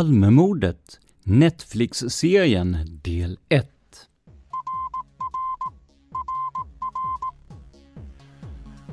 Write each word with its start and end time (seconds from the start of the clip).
Palmemordet, 0.00 0.98
Netflix-serien 1.24 2.76
del 3.02 3.38
1. 3.48 3.66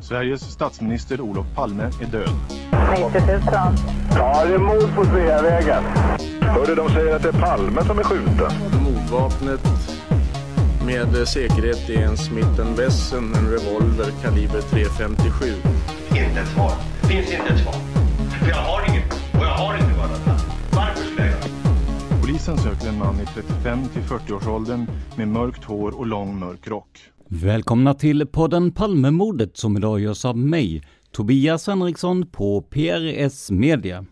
Sveriges 0.01 0.41
statsminister 0.41 1.21
Olof 1.21 1.45
Palme 1.55 1.83
är 1.83 2.05
död. 2.11 2.29
90 2.91 3.21
000. 3.27 3.41
Ja, 4.15 4.45
det 4.45 4.53
är 4.53 4.57
mord 4.57 4.95
på 4.95 5.05
Sveavägen. 5.05 5.83
Hörde 6.41 6.75
de 6.75 6.89
säger 6.89 7.15
att 7.15 7.23
det 7.23 7.29
är 7.29 7.41
Palme 7.41 7.83
som 7.83 7.99
är 7.99 8.03
skjuten. 8.03 8.51
Mordvapnet 8.83 9.61
med 10.85 11.27
säkerhet 11.27 11.89
är 11.89 12.01
en 12.01 12.17
Smith 12.17 12.61
Wesson, 12.77 13.33
en 13.35 13.49
revolver 13.51 14.11
kaliber 14.21 14.61
.357. 14.61 15.53
Inte 16.09 16.41
ett 16.41 16.47
svar. 16.47 16.71
Finns 17.09 17.31
inte 17.31 17.53
ett 17.53 17.59
svar. 17.59 17.75
För 18.39 18.49
jag 18.49 18.55
har 18.55 18.89
inget. 18.89 18.96
Polisen 22.47 22.73
söker 22.73 22.89
en 22.89 22.97
man 22.97 23.15
i 23.15 23.25
35 23.25 23.87
till 23.87 24.01
40-årsåldern 24.01 24.85
med 25.17 25.27
mörkt 25.27 25.63
hår 25.63 25.99
och 25.99 26.07
lång 26.07 26.39
mörk 26.39 26.67
rock. 26.67 26.99
Välkomna 27.27 27.93
till 27.93 28.27
podden 28.27 28.71
Palmemordet 28.71 29.57
som 29.57 29.77
idag 29.77 29.99
görs 29.99 30.25
av 30.25 30.37
mig, 30.37 30.83
Tobias 31.11 31.67
Henriksson 31.67 32.25
på 32.27 32.61
PRS 32.61 33.51
Media. 33.51 34.05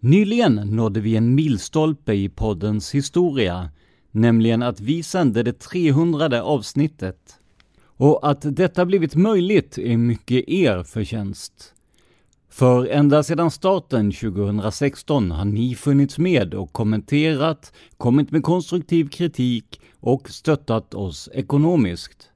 Nyligen 0.00 0.54
nådde 0.54 1.00
vi 1.00 1.16
en 1.16 1.34
milstolpe 1.34 2.12
i 2.12 2.28
poddens 2.28 2.94
historia, 2.94 3.70
nämligen 4.10 4.62
att 4.62 4.80
vi 4.80 5.02
sände 5.02 5.42
det 5.42 5.58
300 5.58 6.42
avsnittet. 6.42 7.38
Och 7.84 8.30
att 8.30 8.56
detta 8.56 8.84
blivit 8.86 9.14
möjligt 9.14 9.78
är 9.78 9.96
mycket 9.96 10.48
er 10.48 10.82
förtjänst. 10.82 11.74
För 12.50 12.86
ända 12.86 13.22
sedan 13.22 13.50
starten 13.50 14.12
2016 14.12 15.30
har 15.30 15.44
ni 15.44 15.74
funnits 15.74 16.18
med 16.18 16.54
och 16.54 16.72
kommenterat, 16.72 17.72
kommit 17.96 18.30
med 18.30 18.42
konstruktiv 18.42 19.08
kritik 19.08 19.80
och 20.00 20.30
stöttat 20.30 20.94
oss 20.94 21.28
ekonomiskt. 21.32 22.30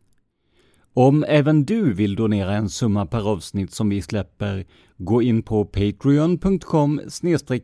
Om 0.94 1.24
även 1.28 1.64
du 1.64 1.92
vill 1.92 2.16
donera 2.16 2.54
en 2.54 2.68
summa 2.68 3.06
per 3.06 3.28
avsnitt 3.28 3.72
som 3.72 3.88
vi 3.88 4.02
släpper, 4.02 4.66
gå 4.96 5.22
in 5.22 5.42
på 5.42 5.64
patreon.com 5.64 7.00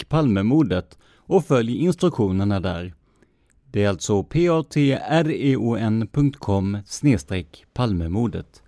palmemodet 0.09 0.99
och 1.17 1.45
följ 1.45 1.77
instruktionerna 1.77 2.61
där. 2.61 2.95
Det 3.73 3.85
är 3.85 3.89
alltså 3.89 4.23
patreon.com 4.23 5.19
palmemodet. 7.73 8.63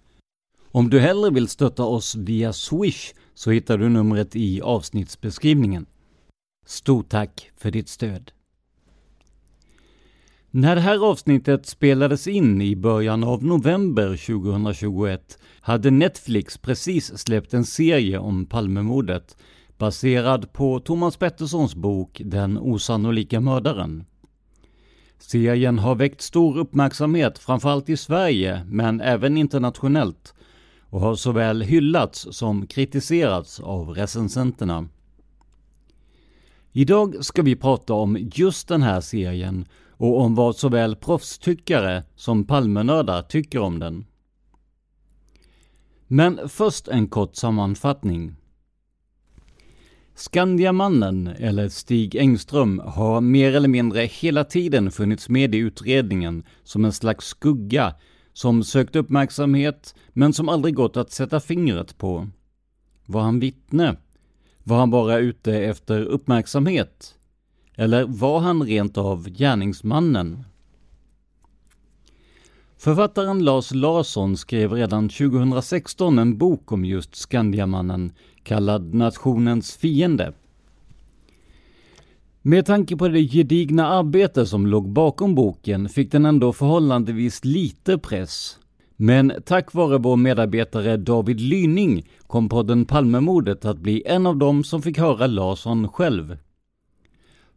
Om 0.70 0.90
du 0.90 1.00
hellre 1.00 1.30
vill 1.30 1.48
stötta 1.48 1.84
oss 1.84 2.14
via 2.14 2.52
Swish 2.52 3.12
så 3.34 3.50
hittar 3.50 3.78
du 3.78 3.88
numret 3.88 4.36
i 4.36 4.60
avsnittsbeskrivningen. 4.60 5.86
Stort 6.66 7.08
tack 7.08 7.50
för 7.56 7.70
ditt 7.70 7.88
stöd! 7.88 8.32
När 10.54 10.74
det 10.74 10.80
här 10.80 11.10
avsnittet 11.10 11.66
spelades 11.66 12.26
in 12.26 12.62
i 12.62 12.76
början 12.76 13.24
av 13.24 13.44
november 13.44 14.26
2021 14.26 15.38
hade 15.60 15.90
Netflix 15.90 16.58
precis 16.58 17.18
släppt 17.18 17.54
en 17.54 17.64
serie 17.64 18.18
om 18.18 18.46
Palmemordet 18.46 19.36
baserad 19.78 20.52
på 20.52 20.80
Thomas 20.80 21.16
Petterssons 21.16 21.74
bok 21.74 22.22
Den 22.24 22.58
osannolika 22.58 23.40
mördaren. 23.40 24.04
Serien 25.18 25.78
har 25.78 25.94
väckt 25.94 26.20
stor 26.20 26.58
uppmärksamhet 26.58 27.38
framförallt 27.38 27.88
i 27.88 27.96
Sverige 27.96 28.64
men 28.66 29.00
även 29.00 29.36
internationellt 29.36 30.34
och 30.92 31.00
har 31.00 31.14
såväl 31.14 31.62
hyllats 31.62 32.26
som 32.30 32.66
kritiserats 32.66 33.60
av 33.60 33.88
recensenterna. 33.90 34.88
Idag 36.72 37.24
ska 37.24 37.42
vi 37.42 37.56
prata 37.56 37.94
om 37.94 38.18
just 38.32 38.68
den 38.68 38.82
här 38.82 39.00
serien 39.00 39.64
och 39.90 40.20
om 40.20 40.34
vad 40.34 40.56
såväl 40.56 40.96
proffstyckare 40.96 42.04
som 42.16 42.44
Palmenördar 42.44 43.22
tycker 43.22 43.58
om 43.58 43.78
den. 43.78 44.04
Men 46.06 46.48
först 46.48 46.88
en 46.88 47.08
kort 47.08 47.36
sammanfattning. 47.36 48.34
Skandiamannen, 50.14 51.26
eller 51.26 51.68
Stig 51.68 52.16
Engström, 52.16 52.82
har 52.84 53.20
mer 53.20 53.54
eller 53.54 53.68
mindre 53.68 54.00
hela 54.00 54.44
tiden 54.44 54.90
funnits 54.90 55.28
med 55.28 55.54
i 55.54 55.58
utredningen 55.58 56.44
som 56.62 56.84
en 56.84 56.92
slags 56.92 57.26
skugga 57.26 57.94
som 58.32 58.64
sökt 58.64 58.96
uppmärksamhet 58.96 59.94
men 60.12 60.32
som 60.32 60.48
aldrig 60.48 60.74
gått 60.74 60.96
att 60.96 61.12
sätta 61.12 61.40
fingret 61.40 61.98
på. 61.98 62.28
Var 63.06 63.22
han 63.22 63.40
vittne? 63.40 63.96
Var 64.64 64.78
han 64.78 64.90
bara 64.90 65.18
ute 65.18 65.52
efter 65.54 66.00
uppmärksamhet? 66.00 67.14
Eller 67.74 68.04
var 68.04 68.40
han 68.40 68.62
rent 68.62 68.98
av 68.98 69.28
gärningsmannen? 69.28 70.44
Författaren 72.76 73.44
Lars 73.44 73.74
Larsson 73.74 74.36
skrev 74.36 74.72
redan 74.72 75.08
2016 75.08 76.18
en 76.18 76.38
bok 76.38 76.72
om 76.72 76.84
just 76.84 77.14
Skandiamannen 77.14 78.12
kallad 78.42 78.94
Nationens 78.94 79.76
fiende. 79.76 80.32
Med 82.44 82.66
tanke 82.66 82.96
på 82.96 83.08
det 83.08 83.20
gedigna 83.22 83.86
arbete 83.86 84.46
som 84.46 84.66
låg 84.66 84.88
bakom 84.88 85.34
boken 85.34 85.88
fick 85.88 86.12
den 86.12 86.26
ändå 86.26 86.52
förhållandevis 86.52 87.44
lite 87.44 87.98
press. 87.98 88.58
Men 88.96 89.32
tack 89.44 89.74
vare 89.74 89.98
vår 89.98 90.16
medarbetare 90.16 90.96
David 90.96 91.40
Lyning 91.40 92.08
kom 92.26 92.48
podden 92.48 92.84
Palmemordet 92.84 93.64
att 93.64 93.78
bli 93.78 94.02
en 94.06 94.26
av 94.26 94.36
dem 94.36 94.64
som 94.64 94.82
fick 94.82 94.98
höra 94.98 95.26
Larsson 95.26 95.88
själv. 95.88 96.36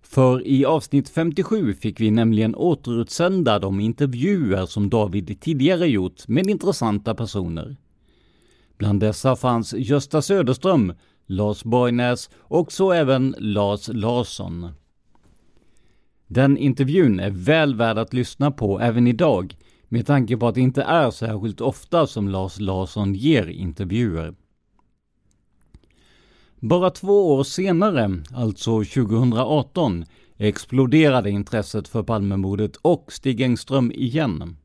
För 0.01 0.47
i 0.47 0.65
avsnitt 0.65 1.09
57 1.09 1.73
fick 1.73 1.99
vi 1.99 2.11
nämligen 2.11 2.55
återutsända 2.55 3.59
de 3.59 3.79
intervjuer 3.79 4.65
som 4.65 4.89
David 4.89 5.41
tidigare 5.41 5.87
gjort 5.87 6.27
med 6.27 6.47
intressanta 6.47 7.15
personer. 7.15 7.75
Bland 8.77 8.99
dessa 8.99 9.35
fanns 9.35 9.73
Gösta 9.73 10.21
Söderström, 10.21 10.93
Lars 11.25 11.63
Borgnäs 11.63 12.29
och 12.37 12.71
så 12.71 12.91
även 12.91 13.35
Lars 13.39 13.87
Larsson. 13.87 14.69
Den 16.27 16.57
intervjun 16.57 17.19
är 17.19 17.29
väl 17.29 17.75
värd 17.75 17.97
att 17.97 18.13
lyssna 18.13 18.51
på 18.51 18.79
även 18.79 19.07
idag 19.07 19.55
med 19.89 20.07
tanke 20.07 20.37
på 20.37 20.47
att 20.47 20.55
det 20.55 20.61
inte 20.61 20.83
är 20.83 21.11
särskilt 21.11 21.61
ofta 21.61 22.07
som 22.07 22.29
Lars 22.29 22.59
Larsson 22.59 23.13
ger 23.13 23.47
intervjuer. 23.47 24.35
Bara 26.59 26.89
två 26.89 27.33
år 27.33 27.43
senare, 27.43 28.23
alltså 28.33 28.83
2018, 28.83 30.05
exploderade 30.37 31.29
intresset 31.29 31.87
för 31.87 32.03
Palmemordet 32.03 32.75
och 32.75 33.11
Stig 33.11 33.41
Engström 33.41 33.91
igen. 33.91 34.57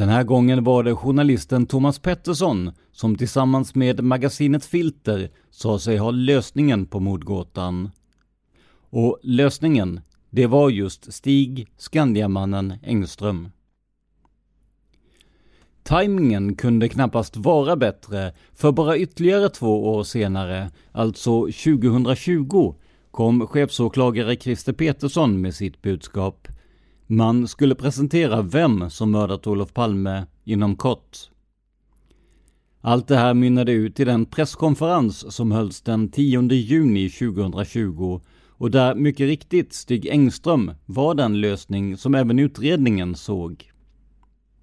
Den 0.00 0.08
här 0.08 0.24
gången 0.24 0.64
var 0.64 0.82
det 0.82 0.94
journalisten 0.94 1.66
Thomas 1.66 1.98
Pettersson 1.98 2.72
som 2.92 3.16
tillsammans 3.16 3.74
med 3.74 4.04
magasinet 4.04 4.64
Filter 4.64 5.30
sa 5.50 5.78
sig 5.78 5.96
ha 5.96 6.10
lösningen 6.10 6.86
på 6.86 7.00
mordgåtan. 7.00 7.90
Och 8.90 9.18
lösningen, 9.22 10.00
det 10.30 10.46
var 10.46 10.70
just 10.70 11.12
Stig, 11.12 11.68
Skandiamannen 11.76 12.74
Engström. 12.82 13.48
Timingen 15.82 16.56
kunde 16.56 16.88
knappast 16.88 17.36
vara 17.36 17.76
bättre, 17.76 18.32
för 18.54 18.72
bara 18.72 18.98
ytterligare 18.98 19.48
två 19.48 19.94
år 19.94 20.04
senare, 20.04 20.70
alltså 20.92 21.40
2020, 21.40 22.74
kom 23.10 23.46
chefsåklagare 23.46 24.36
Christer 24.36 24.72
Petersson 24.72 25.40
med 25.40 25.54
sitt 25.54 25.82
budskap. 25.82 26.48
Man 27.12 27.48
skulle 27.48 27.74
presentera 27.74 28.42
vem 28.42 28.90
som 28.90 29.10
mördat 29.10 29.46
Olof 29.46 29.72
Palme 29.72 30.26
inom 30.44 30.76
kort. 30.76 31.18
Allt 32.80 33.08
det 33.08 33.16
här 33.16 33.34
mynnade 33.34 33.72
ut 33.72 34.00
i 34.00 34.04
den 34.04 34.26
presskonferens 34.26 35.34
som 35.34 35.52
hölls 35.52 35.80
den 35.80 36.10
10 36.10 36.52
juni 36.52 37.10
2020 37.10 38.20
och 38.48 38.70
där 38.70 38.94
mycket 38.94 39.26
riktigt 39.26 39.72
Stig 39.72 40.06
Engström 40.06 40.72
var 40.86 41.14
den 41.14 41.40
lösning 41.40 41.96
som 41.96 42.14
även 42.14 42.38
utredningen 42.38 43.14
såg. 43.14 43.70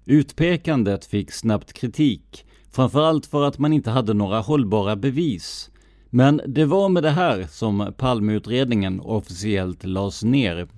Utpekandet 0.04 1.04
fick 1.04 1.32
snabbt 1.32 1.72
kritik, 1.72 2.46
framförallt 2.70 3.26
för 3.26 3.44
att 3.44 3.58
man 3.58 3.72
inte 3.72 3.90
hade 3.90 4.14
några 4.14 4.40
hållbara 4.40 4.96
bevis. 4.96 5.70
Men 6.10 6.40
det 6.46 6.64
var 6.64 6.88
med 6.88 7.02
det 7.02 7.10
här 7.10 7.46
som 7.50 7.92
Palmeutredningen 7.96 9.00
officiellt 9.00 9.84
lades 9.84 10.24
ner. 10.24 10.68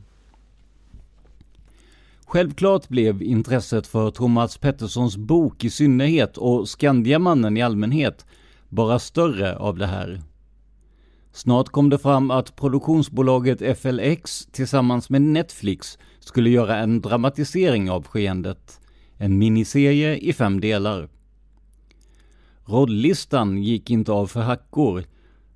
Självklart 2.32 2.88
blev 2.88 3.22
intresset 3.22 3.86
för 3.86 4.10
Thomas 4.10 4.58
Petterssons 4.58 5.16
bok 5.16 5.64
i 5.64 5.70
synnerhet 5.70 6.36
och 6.36 6.68
Skandiamannen 6.68 7.56
i 7.56 7.62
allmänhet 7.62 8.26
bara 8.68 8.98
större 8.98 9.56
av 9.56 9.78
det 9.78 9.86
här. 9.86 10.22
Snart 11.32 11.68
kom 11.68 11.90
det 11.90 11.98
fram 11.98 12.30
att 12.30 12.56
produktionsbolaget 12.56 13.78
FLX 13.78 14.46
tillsammans 14.52 15.10
med 15.10 15.22
Netflix 15.22 15.98
skulle 16.20 16.50
göra 16.50 16.76
en 16.76 17.00
dramatisering 17.00 17.90
av 17.90 18.06
skeendet. 18.06 18.80
En 19.16 19.38
miniserie 19.38 20.16
i 20.16 20.32
fem 20.32 20.60
delar. 20.60 21.08
Rollistan 22.64 23.62
gick 23.62 23.90
inte 23.90 24.12
av 24.12 24.26
för 24.26 24.40
hackor. 24.40 25.04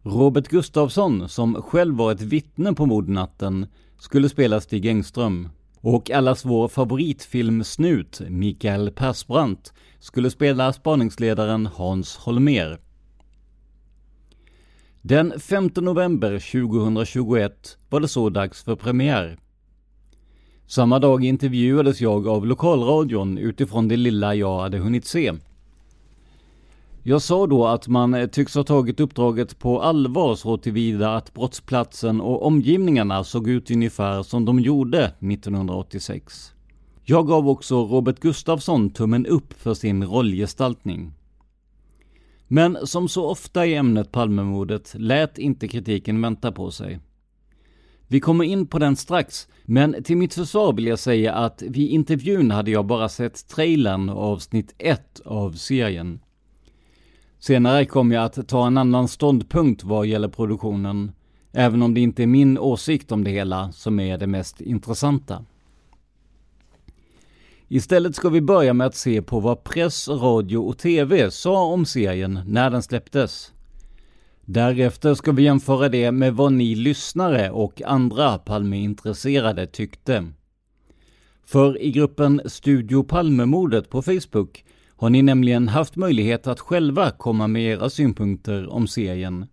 Robert 0.02 0.48
Gustafsson, 0.48 1.28
som 1.28 1.62
själv 1.62 1.96
var 1.96 2.12
ett 2.12 2.22
vittne 2.22 2.72
på 2.72 2.86
mordnatten, 2.86 3.66
skulle 3.98 4.28
spela 4.28 4.60
Stig 4.60 4.86
Engström. 4.86 5.48
Och 5.86 6.10
allas 6.10 6.44
vår 6.44 6.68
favoritfilmsnut, 6.68 8.20
Mikael 8.28 8.90
Persbrandt, 8.90 9.72
skulle 9.98 10.30
spela 10.30 10.72
spaningsledaren 10.72 11.66
Hans 11.66 12.16
Holmer. 12.16 12.78
Den 15.02 15.40
5 15.40 15.70
november 15.76 16.38
2021 16.38 17.78
var 17.88 18.00
det 18.00 18.08
så 18.08 18.30
dags 18.30 18.62
för 18.62 18.76
premiär. 18.76 19.38
Samma 20.66 20.98
dag 20.98 21.24
intervjuades 21.24 22.00
jag 22.00 22.28
av 22.28 22.46
lokalradion 22.46 23.38
utifrån 23.38 23.88
det 23.88 23.96
lilla 23.96 24.34
jag 24.34 24.60
hade 24.60 24.78
hunnit 24.78 25.06
se. 25.06 25.32
Jag 27.06 27.22
sa 27.22 27.46
då 27.46 27.66
att 27.66 27.88
man 27.88 28.14
eh, 28.14 28.26
tycks 28.26 28.54
ha 28.54 28.64
tagit 28.64 29.00
uppdraget 29.00 29.58
på 29.58 29.82
allvar 29.82 30.34
så 30.34 30.56
tillvida 30.56 31.16
att 31.16 31.34
brottsplatsen 31.34 32.20
och 32.20 32.46
omgivningarna 32.46 33.24
såg 33.24 33.48
ut 33.48 33.70
ungefär 33.70 34.22
som 34.22 34.44
de 34.44 34.60
gjorde 34.60 35.04
1986. 35.04 36.52
Jag 37.02 37.26
gav 37.26 37.48
också 37.48 37.84
Robert 37.86 38.20
Gustafsson 38.20 38.90
tummen 38.90 39.26
upp 39.26 39.52
för 39.52 39.74
sin 39.74 40.04
rollgestaltning. 40.04 41.12
Men 42.48 42.86
som 42.86 43.08
så 43.08 43.26
ofta 43.26 43.66
i 43.66 43.74
ämnet 43.74 44.12
Palmemordet 44.12 44.94
lät 44.98 45.38
inte 45.38 45.68
kritiken 45.68 46.22
vänta 46.22 46.52
på 46.52 46.70
sig. 46.70 47.00
Vi 48.06 48.20
kommer 48.20 48.44
in 48.44 48.66
på 48.66 48.78
den 48.78 48.96
strax, 48.96 49.48
men 49.64 50.02
till 50.02 50.16
mitt 50.16 50.34
försvar 50.34 50.72
vill 50.72 50.86
jag 50.86 50.98
säga 50.98 51.34
att 51.34 51.62
vid 51.62 51.90
intervjun 51.90 52.50
hade 52.50 52.70
jag 52.70 52.86
bara 52.86 53.08
sett 53.08 53.48
trailern 53.48 54.08
och 54.08 54.22
avsnitt 54.22 54.74
1 54.78 55.20
av 55.24 55.52
serien. 55.52 56.20
Senare 57.46 57.84
kommer 57.84 58.14
jag 58.14 58.24
att 58.24 58.48
ta 58.48 58.66
en 58.66 58.78
annan 58.78 59.08
ståndpunkt 59.08 59.84
vad 59.84 60.06
gäller 60.06 60.28
produktionen, 60.28 61.12
även 61.52 61.82
om 61.82 61.94
det 61.94 62.00
inte 62.00 62.22
är 62.22 62.26
min 62.26 62.58
åsikt 62.58 63.12
om 63.12 63.24
det 63.24 63.30
hela 63.30 63.72
som 63.72 64.00
är 64.00 64.18
det 64.18 64.26
mest 64.26 64.60
intressanta. 64.60 65.44
Istället 67.68 68.16
ska 68.16 68.28
vi 68.28 68.40
börja 68.40 68.74
med 68.74 68.86
att 68.86 68.94
se 68.94 69.22
på 69.22 69.40
vad 69.40 69.64
press, 69.64 70.08
radio 70.08 70.56
och 70.56 70.78
TV 70.78 71.30
sa 71.30 71.64
om 71.64 71.86
serien 71.86 72.40
när 72.46 72.70
den 72.70 72.82
släpptes. 72.82 73.52
Därefter 74.44 75.14
ska 75.14 75.32
vi 75.32 75.42
jämföra 75.42 75.88
det 75.88 76.12
med 76.12 76.34
vad 76.34 76.52
ni 76.52 76.74
lyssnare 76.74 77.50
och 77.50 77.82
andra 77.82 78.38
Palmeintresserade 78.38 79.66
tyckte. 79.66 80.26
För 81.44 81.82
i 81.82 81.90
gruppen 81.90 82.40
Studio 82.46 83.02
Palmemordet 83.02 83.90
på 83.90 84.02
Facebook 84.02 84.64
har 84.96 85.10
ni 85.10 85.22
nämligen 85.22 85.68
haft 85.68 85.96
möjlighet 85.96 86.46
att 86.46 86.60
själva 86.60 87.10
komma 87.10 87.46
med 87.46 87.62
era 87.62 87.90
synpunkter 87.90 88.68
om 88.68 88.86
serien. 88.86 89.46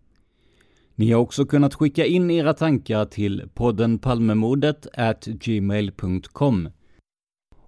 Ni 0.95 1.11
har 1.11 1.21
också 1.21 1.45
kunnat 1.45 1.73
skicka 1.73 2.05
in 2.05 2.31
era 2.31 2.53
tankar 2.53 3.05
till 3.05 3.49
podden 3.53 3.99
palmemordet 3.99 4.87
gmail.com. 5.25 6.69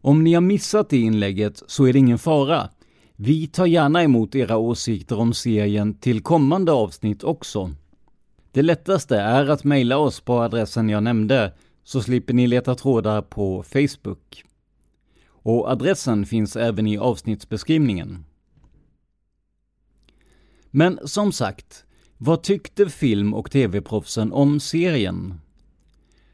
Om 0.02 0.24
ni 0.24 0.34
har 0.34 0.42
missat 0.42 0.90
det 0.90 0.98
inlägget 0.98 1.64
så 1.68 1.86
är 1.86 1.94
det 1.94 2.00
ingen 2.00 2.20
fara. 2.20 2.70
Vi 3.16 3.48
tar 3.48 3.66
gärna 3.66 4.04
emot 4.04 4.36
era 4.36 4.58
åsikter 4.58 5.20
om 5.20 5.34
serien 5.34 5.94
till 6.00 6.22
kommande 6.22 6.72
avsnitt 6.72 7.24
också. 7.24 7.72
Det 8.52 8.62
lättaste 8.62 9.18
är 9.18 9.50
att 9.50 9.64
mejla 9.64 9.98
oss 9.98 10.20
på 10.20 10.34
adressen 10.42 10.90
jag 10.90 11.04
nämnde, 11.04 11.54
så 11.84 12.02
slipper 12.02 12.34
ni 12.34 12.48
leta 12.48 12.76
trådar 12.76 13.22
på 13.22 13.64
Facebook. 13.64 14.44
Och 15.44 15.70
adressen 15.72 16.26
finns 16.26 16.56
även 16.56 16.88
i 16.88 16.98
avsnittsbeskrivningen. 16.98 18.26
Men 20.72 21.00
som 21.04 21.32
sagt, 21.32 21.86
vad 22.18 22.44
tyckte 22.44 22.90
film 22.90 23.34
och 23.34 23.52
tv-proffsen 23.52 24.32
om 24.32 24.60
serien? 24.60 25.40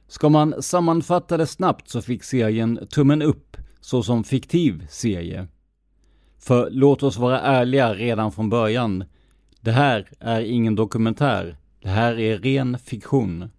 Ska 0.08 0.30
man 0.30 0.64
sammanfatta 0.64 1.38
det 1.38 1.48
snabbt 1.48 1.90
så 1.90 2.02
fick 2.02 2.24
serien 2.24 2.88
tummen 2.90 3.22
upp 3.22 3.58
såsom 3.80 4.24
fiktiv 4.24 4.88
serie. 4.90 5.48
För 6.40 6.70
låt 6.72 7.04
oss 7.04 7.18
vara 7.18 7.40
ärliga 7.40 7.94
redan 7.94 8.32
från 8.32 8.50
början. 8.50 9.04
Det 9.62 9.72
här 9.72 10.10
är 10.20 10.42
ingen 10.42 10.76
dokumentär. 10.76 11.58
Det 11.82 11.90
här 11.90 12.20
är 12.20 12.38
ren 12.38 12.78
fiktion. 12.80 13.50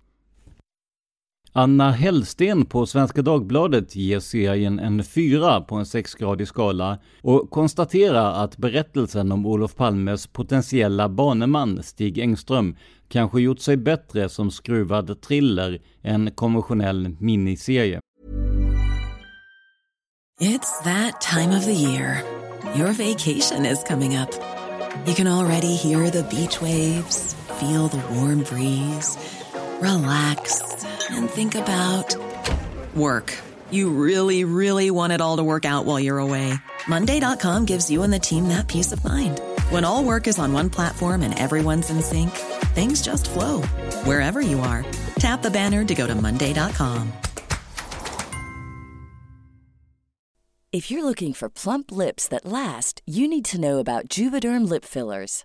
Anna 1.52 1.90
Hellsten 1.90 2.64
på 2.64 2.86
Svenska 2.86 3.22
Dagbladet 3.22 3.96
ger 3.96 4.20
serien 4.20 4.78
en 4.78 5.04
fyra 5.04 5.60
på 5.60 5.74
en 5.74 5.86
sexgradig 5.86 6.48
skala 6.48 6.98
och 7.22 7.50
konstaterar 7.50 8.44
att 8.44 8.56
berättelsen 8.56 9.32
om 9.32 9.46
Olof 9.46 9.74
Palmes 9.74 10.26
potentiella 10.26 11.08
baneman 11.08 11.82
Stig 11.82 12.18
Engström 12.18 12.76
kanske 13.08 13.40
gjort 13.40 13.60
sig 13.60 13.76
bättre 13.76 14.28
som 14.28 14.50
skruvad 14.50 15.20
thriller 15.20 15.80
än 16.02 16.30
konventionell 16.30 17.16
miniserie. 17.20 18.00
It's 20.40 20.84
that 20.84 21.20
time 21.20 21.58
of 21.58 21.64
the 21.64 21.72
year. 21.72 22.22
Your 22.76 22.92
vacation 22.92 23.66
is 23.66 23.84
coming 23.88 24.16
up. 24.16 24.28
You 25.06 25.14
can 25.14 25.26
already 25.26 25.76
hear 25.76 26.10
the 26.10 26.22
beach 26.22 26.62
waves, 26.62 27.36
feel 27.60 27.88
the 27.88 28.02
warm 28.14 28.38
breeze, 28.38 29.18
relax 29.80 30.62
and 31.10 31.28
think 31.28 31.54
about 31.54 32.16
work. 32.94 33.36
You 33.70 33.90
really, 33.90 34.44
really 34.44 34.90
want 34.90 35.12
it 35.12 35.20
all 35.20 35.36
to 35.36 35.44
work 35.44 35.64
out 35.64 35.84
while 35.84 36.00
you're 36.00 36.18
away. 36.18 36.54
Monday.com 36.88 37.64
gives 37.66 37.90
you 37.90 38.02
and 38.02 38.12
the 38.12 38.18
team 38.18 38.48
that 38.48 38.68
peace 38.68 38.92
of 38.92 39.04
mind. 39.04 39.40
When 39.70 39.84
all 39.84 40.04
work 40.04 40.26
is 40.26 40.38
on 40.38 40.52
one 40.52 40.70
platform 40.70 41.22
and 41.22 41.38
everyone's 41.38 41.90
in 41.90 42.00
sync, 42.00 42.30
things 42.74 43.02
just 43.02 43.28
flow 43.30 43.62
wherever 44.04 44.40
you 44.40 44.60
are. 44.60 44.84
Tap 45.18 45.42
the 45.42 45.50
banner 45.50 45.84
to 45.84 45.94
go 45.94 46.06
to 46.06 46.14
Monday.com. 46.14 47.12
If 50.72 50.88
you're 50.88 51.04
looking 51.04 51.32
for 51.32 51.48
plump 51.48 51.90
lips 51.90 52.28
that 52.28 52.46
last, 52.46 53.02
you 53.04 53.26
need 53.26 53.44
to 53.46 53.60
know 53.60 53.78
about 53.78 54.06
Juvederm 54.06 54.68
lip 54.68 54.84
fillers. 54.84 55.44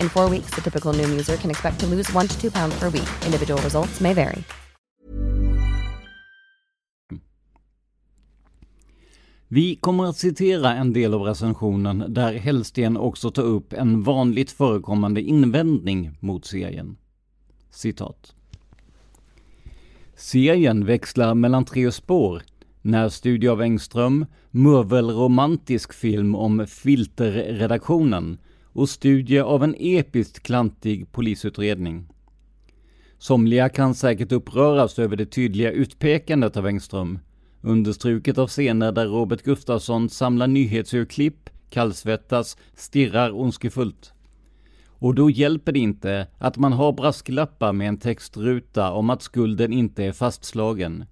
In 0.00 0.08
four 0.08 0.30
weeks, 0.30 0.50
the 0.50 0.60
typical 0.60 0.92
new 0.92 1.18
user 1.18 1.36
can 1.36 1.50
expect 1.50 1.80
to 1.80 1.86
lose 1.86 2.16
one 2.16 2.28
to 2.28 2.40
two 2.40 2.50
pounds 2.50 2.80
per 2.80 2.90
week. 2.90 3.08
Individual 3.26 3.60
results 3.62 4.00
may 4.00 4.14
vary. 4.14 4.44
Vi 9.50 9.76
kommer 9.76 10.04
att 10.04 10.16
citera 10.16 10.74
en 10.74 10.92
del 10.92 11.14
av 11.14 11.22
recensionen 11.22 12.04
där 12.08 12.32
Hellsten 12.32 12.96
också 12.96 13.30
tar 13.30 13.42
upp 13.42 13.72
en 13.72 14.02
vanligt 14.02 14.50
förekommande 14.50 15.22
invändning 15.22 16.10
mot 16.20 16.44
serien. 16.44 16.96
Citat. 17.70 18.34
Serien 20.16 20.84
växlar 20.84 21.34
mellan 21.34 21.64
tre 21.64 21.92
spår. 21.92 22.42
Närstudie 22.82 23.48
av 23.48 23.62
Engström, 23.62 24.26
murvelromantisk 24.50 25.92
film 25.92 26.34
om 26.34 26.66
filterredaktionen 26.66 28.38
och 28.78 28.88
studie 28.88 29.38
av 29.38 29.64
en 29.64 29.74
episkt 29.78 30.42
klantig 30.42 31.12
polisutredning. 31.12 32.08
Somliga 33.18 33.68
kan 33.68 33.94
säkert 33.94 34.32
uppröras 34.32 34.98
över 34.98 35.16
det 35.16 35.26
tydliga 35.26 35.70
utpekandet 35.70 36.56
av 36.56 36.66
Engström, 36.66 37.18
understruket 37.60 38.38
av 38.38 38.46
scener 38.46 38.92
där 38.92 39.06
Robert 39.06 39.42
Gustafsson 39.42 40.08
samlar 40.08 40.46
nyhetsurklipp, 40.46 41.50
kallsvettas, 41.70 42.56
stirrar 42.74 43.40
ondskefullt. 43.40 44.12
Och 44.88 45.14
då 45.14 45.30
hjälper 45.30 45.72
det 45.72 45.78
inte 45.78 46.26
att 46.38 46.56
man 46.56 46.72
har 46.72 46.92
brasklappar 46.92 47.72
med 47.72 47.88
en 47.88 47.98
textruta 47.98 48.92
om 48.92 49.10
att 49.10 49.22
skulden 49.22 49.72
inte 49.72 50.04
är 50.04 50.12
fastslagen. 50.12 51.04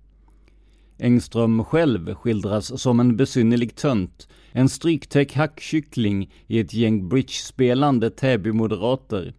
Engström 0.99 1.65
själv 1.65 2.15
skildras 2.15 2.81
som 2.83 3.01
en 3.01 3.17
besynnerlig 3.17 3.75
tönt, 3.75 4.29
en 4.53 4.69
stryktäck 4.69 5.35
hackkyckling 5.35 6.33
i 6.47 6.59
ett 6.59 6.75
gäng 6.75 7.09
bridge-spelande 7.09 8.11
Täby-moderater. 8.11 9.35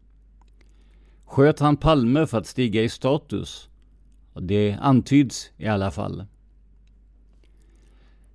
Sköt 1.25 1.59
han 1.59 1.77
Palme 1.77 2.27
för 2.27 2.37
att 2.37 2.47
stiga 2.47 2.83
i 2.83 2.89
status? 2.89 3.69
Det 4.39 4.77
antyds 4.81 5.51
i 5.57 5.67
alla 5.67 5.91
fall. 5.91 6.25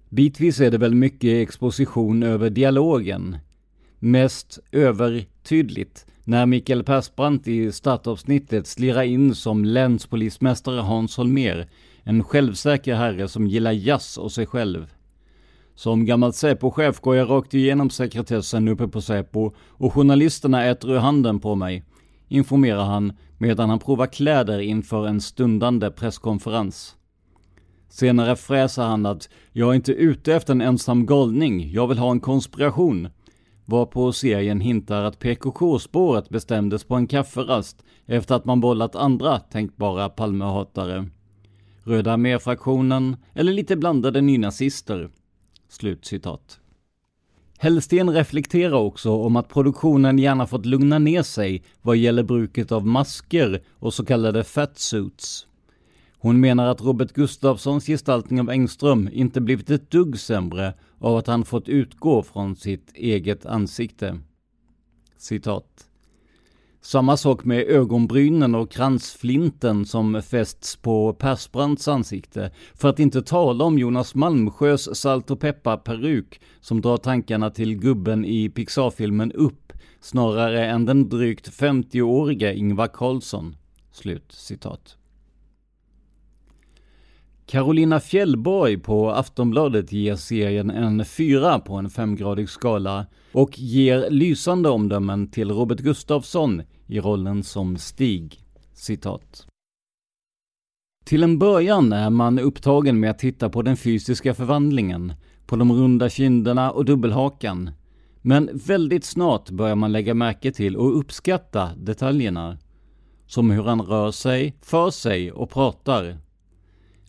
Bitvis 0.09 0.61
är 0.61 0.71
det 0.71 0.79
väl 0.79 0.95
mycket 0.95 1.49
exposition 1.49 2.23
över 2.23 2.51
dialogen. 2.51 3.37
Mest 3.99 4.59
övertydligt 4.73 6.07
när 6.25 6.47
Mikael 6.47 6.85
Persbrandt 6.85 7.49
i 7.49 7.73
startavsnittet 7.73 8.67
slirar 8.67 9.03
in 9.03 9.35
som 9.35 9.65
länspolismästare 9.65 10.81
Hans 10.81 11.17
Holmer, 11.17 11.69
en 12.05 12.25
självsäker 12.25 12.95
herre 12.95 13.29
som 13.29 13.47
gillar 13.47 13.73
jazz 13.73 14.19
och 14.19 14.33
sig 14.33 14.47
själv. 14.47 14.87
Som 15.75 16.05
gammal 16.05 16.33
Säpo-chef 16.33 17.01
går 17.01 17.17
jag 17.17 17.31
rakt 17.31 17.55
igenom 17.55 17.91
sekretessen 17.91 18.69
uppe 18.69 18.89
på 18.89 19.01
Säpo 19.01 19.53
och 19.59 19.93
journalisterna 19.95 20.65
äter 20.65 20.91
ur 20.91 20.99
handen 20.99 21.41
på 21.41 21.55
mig, 21.55 21.85
informerar 22.29 22.85
han 22.85 23.13
medan 23.39 23.71
han 23.71 23.79
provar 23.79 24.07
kläder 24.07 24.59
inför 24.59 25.07
en 25.07 25.21
stundande 25.21 25.91
presskonferens. 25.91 26.97
Senare 27.89 28.37
fräser 28.37 28.83
han 28.83 29.07
att 29.07 29.29
jag 29.53 29.71
är 29.71 29.75
inte 29.75 29.93
ute 29.93 30.35
efter 30.35 30.53
en 30.53 30.61
ensam 30.61 31.07
galning, 31.07 31.71
jag 31.73 31.87
vill 31.87 31.99
ha 31.99 32.11
en 32.11 32.21
konspiration. 32.21 33.09
Varpå 33.65 34.13
serien 34.13 34.61
hintar 34.61 35.03
att 35.03 35.19
PKK-spåret 35.19 36.29
bestämdes 36.29 36.85
på 36.85 36.95
en 36.95 37.07
kafferast 37.07 37.85
efter 38.07 38.35
att 38.35 38.45
man 38.45 38.61
bollat 38.61 38.97
andra 38.97 39.39
tänkbara 39.39 40.09
Palmehatare. 40.09 41.07
Röda 41.85 42.13
armé-fraktionen 42.13 43.17
eller 43.35 43.53
lite 43.53 43.77
blandade 43.77 44.21
nynazister. 44.21 45.11
Slutcitat. 45.69 46.61
Hellsten 47.59 48.11
reflekterar 48.11 48.79
också 48.79 49.11
om 49.11 49.37
att 49.37 49.49
produktionen 49.49 50.19
gärna 50.19 50.47
fått 50.47 50.67
lugna 50.67 50.99
ner 50.99 51.23
sig 51.23 51.63
vad 51.83 51.97
gäller 51.97 52.23
bruket 52.23 52.73
av 52.73 52.87
masker 52.87 53.63
och 53.79 53.95
så 53.95 54.05
kallade 54.05 54.45
fatsuits. 54.45 55.47
Hon 56.19 56.41
menar 56.41 56.67
att 56.67 56.81
Robert 56.81 57.13
Gustafssons 57.13 57.87
gestaltning 57.87 58.41
av 58.41 58.51
Engström 58.51 59.09
inte 59.13 59.41
blivit 59.41 59.71
ett 59.71 59.91
dugg 59.91 60.19
sämre 60.19 60.75
av 60.99 61.17
att 61.17 61.27
han 61.27 61.45
fått 61.45 61.69
utgå 61.69 62.23
från 62.23 62.57
sitt 62.57 62.93
eget 62.95 63.47
ansikte. 63.47 64.21
Citat. 65.17 65.92
Samma 66.85 67.17
sak 67.17 67.45
med 67.45 67.67
ögonbrynen 67.67 68.55
och 68.55 68.71
kransflinten 68.71 69.87
som 69.87 70.23
fästs 70.23 70.77
på 70.77 71.13
Persbrandts 71.13 71.89
ansikte, 71.89 72.51
för 72.75 72.89
att 72.89 72.99
inte 72.99 73.23
tala 73.23 73.65
om 73.65 73.79
Jonas 73.79 74.15
Malmsjös 74.15 74.97
salt 75.01 75.31
och 75.31 75.41
peppar-peruk 75.41 76.41
som 76.61 76.81
drar 76.81 76.97
tankarna 76.97 77.51
till 77.51 77.75
gubben 77.75 78.25
i 78.25 78.49
Pixar-filmen 78.49 79.33
Upp, 79.33 79.73
snarare 80.01 80.67
än 80.67 80.87
den 80.87 81.09
drygt 81.09 81.51
50-årige 81.51 82.55
Ingvar 82.55 82.89
Carlsson. 82.89 83.57
Slut 83.93 84.33
citat. 84.33 84.97
Carolina 87.53 88.01
Fjällborg 88.01 88.79
på 88.79 89.11
Aftonbladet 89.11 89.93
ger 89.93 90.17
serien 90.17 90.71
en 90.71 91.05
fyra 91.05 91.59
på 91.59 91.75
en 91.75 91.91
femgradig 91.91 92.49
skala 92.49 93.07
och 93.33 93.59
ger 93.59 94.11
lysande 94.11 94.69
omdömen 94.69 95.31
till 95.31 95.51
Robert 95.51 95.79
Gustafsson 95.79 96.63
i 96.87 97.01
rollen 97.01 97.43
som 97.43 97.77
Stig. 97.77 98.41
Citat. 98.75 99.47
Till 101.05 101.23
en 101.23 101.39
början 101.39 101.93
är 101.93 102.11
man 102.11 102.39
upptagen 102.39 103.01
med 103.01 103.11
att 103.11 103.19
titta 103.19 103.49
på 103.49 103.63
den 103.63 103.77
fysiska 103.77 104.35
förvandlingen, 104.35 105.13
på 105.47 105.57
de 105.57 105.73
runda 105.73 106.09
kinderna 106.09 106.71
och 106.71 106.85
dubbelhakan. 106.85 107.71
Men 108.23 108.51
väldigt 108.53 109.05
snart 109.05 109.51
börjar 109.51 109.77
man 109.77 109.93
lägga 109.93 110.15
märke 110.15 110.53
till 110.53 110.77
och 110.77 110.99
uppskatta 110.99 111.71
detaljerna. 111.77 112.59
Som 113.27 113.51
hur 113.51 113.63
han 113.63 113.83
rör 113.83 114.11
sig, 114.11 114.57
för 114.61 114.91
sig 114.91 115.33
och 115.33 115.51
pratar. 115.51 116.22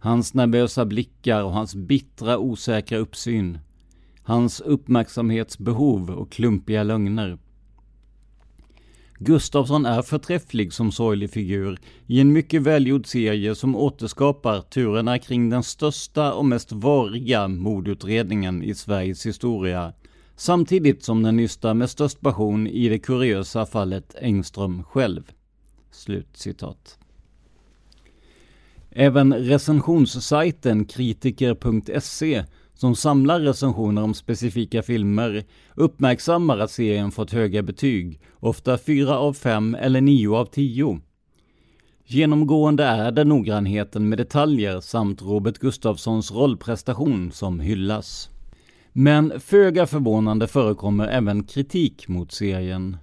Hans 0.03 0.33
nervösa 0.33 0.85
blickar 0.85 1.43
och 1.43 1.53
hans 1.53 1.75
bittra 1.75 2.37
osäkra 2.37 2.97
uppsyn. 2.97 3.59
Hans 4.23 4.61
uppmärksamhetsbehov 4.61 6.09
och 6.09 6.31
klumpiga 6.31 6.83
lögner. 6.83 7.37
Gustafsson 9.17 9.85
är 9.85 10.01
förträfflig 10.01 10.73
som 10.73 10.91
sorglig 10.91 11.29
figur 11.29 11.79
i 12.07 12.19
en 12.19 12.33
mycket 12.33 12.61
välgjord 12.61 13.07
serie 13.07 13.55
som 13.55 13.75
återskapar 13.75 14.61
turerna 14.61 15.19
kring 15.19 15.49
den 15.49 15.63
största 15.63 16.33
och 16.33 16.45
mest 16.45 16.71
variga 16.71 17.47
mordutredningen 17.47 18.63
i 18.63 18.75
Sveriges 18.75 19.25
historia. 19.25 19.93
Samtidigt 20.35 21.03
som 21.03 21.23
den 21.23 21.35
nystar 21.35 21.73
med 21.73 21.89
störst 21.89 22.21
passion 22.21 22.67
i 22.67 22.89
det 22.89 22.99
kuriösa 22.99 23.65
fallet 23.65 24.15
Engström 24.21 24.83
själv. 24.83 25.31
Slut 25.91 26.37
citat. 26.37 26.97
Även 28.95 29.33
recensionssajten 29.33 30.85
kritiker.se 30.85 32.43
som 32.73 32.95
samlar 32.95 33.39
recensioner 33.39 34.03
om 34.03 34.13
specifika 34.13 34.83
filmer 34.83 35.43
uppmärksammar 35.75 36.57
att 36.57 36.71
serien 36.71 37.11
fått 37.11 37.31
höga 37.31 37.63
betyg, 37.63 38.19
ofta 38.39 38.77
4 38.77 39.17
av 39.17 39.33
5 39.33 39.75
eller 39.75 40.01
9 40.01 40.35
av 40.35 40.45
10. 40.45 41.01
Genomgående 42.05 42.83
är 42.83 43.11
det 43.11 43.23
noggrannheten 43.23 44.09
med 44.09 44.17
detaljer 44.17 44.79
samt 44.79 45.21
Robert 45.21 45.57
Gustafssons 45.57 46.31
rollprestation 46.31 47.31
som 47.31 47.59
hyllas. 47.59 48.29
Men 48.91 49.39
föga 49.39 49.87
förvånande 49.87 50.47
förekommer 50.47 51.07
även 51.07 51.43
kritik 51.43 52.07
mot 52.07 52.31
serien. 52.31 52.97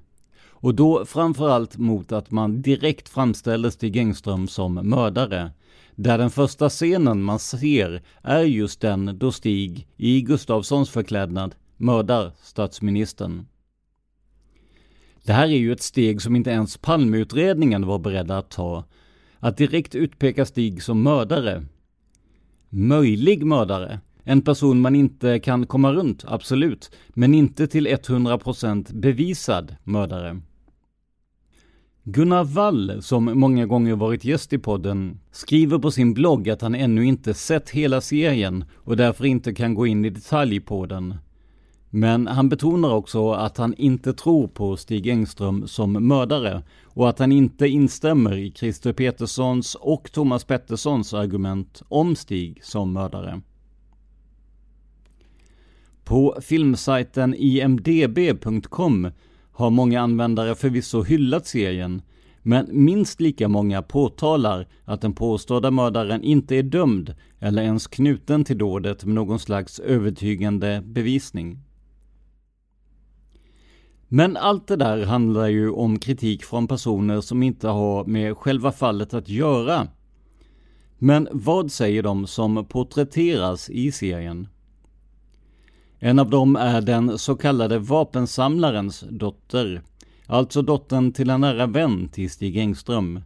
Och 0.49 0.75
då 0.75 1.05
framförallt 1.05 1.77
mot 1.79 2.13
att 2.13 2.31
man 2.31 2.63
direkt 2.63 3.09
framställer 3.09 3.71
Stig 3.71 3.97
Engström 3.97 4.49
som 4.49 4.75
mördare, 4.75 5.51
där 6.03 6.19
den 6.19 6.31
första 6.31 6.69
scenen 6.69 7.23
man 7.23 7.39
ser 7.39 8.03
är 8.23 8.43
just 8.43 8.81
den 8.81 9.19
då 9.19 9.33
Stig, 9.33 9.89
i 9.97 10.21
Gustavssons 10.21 10.91
förklädnad, 10.91 11.55
mördar 11.77 12.33
statsministern. 12.43 13.47
Det 15.25 15.33
här 15.33 15.49
är 15.49 15.57
ju 15.57 15.73
ett 15.73 15.83
steg 15.83 16.23
som 16.23 16.37
inte 16.37 16.51
ens 16.51 16.77
Palmeutredningen 16.77 17.87
var 17.87 17.99
beredda 17.99 18.39
att 18.39 18.51
ta. 18.51 18.85
Att 19.39 19.57
direkt 19.57 19.95
utpeka 19.95 20.47
Stig 20.47 20.83
som 20.83 21.03
mördare. 21.03 21.65
Möjlig 22.69 23.47
mördare. 23.47 24.01
En 24.25 24.43
person 24.43 24.81
man 24.81 24.95
inte 24.95 25.39
kan 25.39 25.67
komma 25.67 25.93
runt, 25.93 26.25
absolut. 26.27 26.91
Men 27.09 27.35
inte 27.35 27.67
till 27.67 27.87
100% 27.87 28.95
bevisad 28.95 29.77
mördare. 29.85 30.41
Gunnar 32.05 32.45
Wall, 32.45 33.03
som 33.03 33.25
många 33.25 33.67
gånger 33.67 33.97
varit 33.97 34.25
gäst 34.25 34.53
i 34.53 34.59
podden, 34.59 35.21
skriver 35.31 35.79
på 35.79 35.91
sin 35.91 36.15
blogg 36.15 36.51
att 36.51 36.63
han 36.63 36.75
ännu 36.75 37.05
inte 37.05 37.35
sett 37.35 37.71
hela 37.71 38.01
serien 38.01 38.65
och 38.77 38.97
därför 38.97 39.25
inte 39.25 39.55
kan 39.55 39.75
gå 39.75 39.87
in 39.87 40.05
i 40.05 40.11
detalj 40.11 40.61
på 40.61 40.87
den. 40.87 41.15
Men 41.91 42.27
han 42.27 42.49
betonar 42.49 42.95
också 42.95 43.33
att 43.33 43.57
han 43.57 43.75
inte 43.75 44.13
tror 44.13 44.49
på 44.49 44.77
Stig 44.77 45.07
Engström 45.07 45.69
som 45.69 45.93
mördare 45.93 46.63
och 46.85 47.09
att 47.09 47.19
han 47.19 47.33
inte 47.33 47.69
instämmer 47.69 48.37
i 48.37 48.53
Christer 48.53 48.93
Peterssons 48.93 49.75
och 49.75 50.13
Thomas 50.13 50.45
Petterssons 50.45 51.15
argument 51.15 51.83
om 51.89 52.17
Stig 52.17 52.65
som 52.65 52.93
mördare. 52.93 53.41
På 56.05 56.39
filmsajten 56.43 57.35
imdb.com 57.35 59.11
har 59.61 59.71
många 59.71 60.01
användare 60.01 60.55
förvisso 60.55 61.03
hyllat 61.03 61.47
serien, 61.47 62.03
men 62.43 62.69
minst 62.71 63.21
lika 63.21 63.49
många 63.49 63.83
påtalar 63.83 64.67
att 64.85 65.01
den 65.01 65.13
påstådda 65.13 65.71
mördaren 65.71 66.23
inte 66.23 66.57
är 66.57 66.63
dömd 66.63 67.15
eller 67.39 67.63
ens 67.63 67.87
knuten 67.87 68.45
till 68.45 68.59
dådet 68.59 69.05
med 69.05 69.15
någon 69.15 69.39
slags 69.39 69.81
övertygande 69.81 70.83
bevisning. 70.85 71.59
Men 74.09 74.37
allt 74.37 74.69
det 74.69 74.77
där 74.77 75.05
handlar 75.05 75.47
ju 75.47 75.71
om 75.71 75.99
kritik 75.99 76.45
från 76.45 76.69
personer 76.69 77.21
som 77.21 77.43
inte 77.43 77.69
har 77.69 78.05
med 78.05 78.37
själva 78.37 78.73
fallet 78.73 79.15
att 79.15 79.29
göra. 79.29 79.89
Men 80.99 81.29
vad 81.33 81.73
säger 81.73 82.03
de 82.03 82.27
som 82.27 82.65
porträtteras 82.65 83.71
i 83.71 83.93
serien? 83.93 84.49
En 86.03 86.19
av 86.19 86.31
dem 86.31 86.57
är 86.57 86.81
den 86.81 87.19
så 87.19 87.35
kallade 87.35 87.79
vapensamlarens 87.79 89.05
dotter, 89.11 89.83
alltså 90.27 90.63
dottern 90.63 91.13
till 91.13 91.31
en 91.31 91.41
nära 91.41 91.67
vän 91.67 92.09
till 92.09 92.31
Stig 92.31 92.57
Engström. 92.57 93.21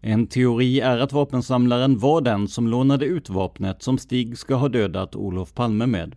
En 0.00 0.26
teori 0.26 0.80
är 0.80 0.98
att 0.98 1.12
vapensamlaren 1.12 1.98
var 1.98 2.20
den 2.20 2.48
som 2.48 2.68
lånade 2.68 3.04
ut 3.04 3.30
vapnet 3.30 3.82
som 3.82 3.98
Stig 3.98 4.38
ska 4.38 4.54
ha 4.54 4.68
dödat 4.68 5.16
Olof 5.16 5.54
Palme 5.54 5.86
med. 5.86 6.16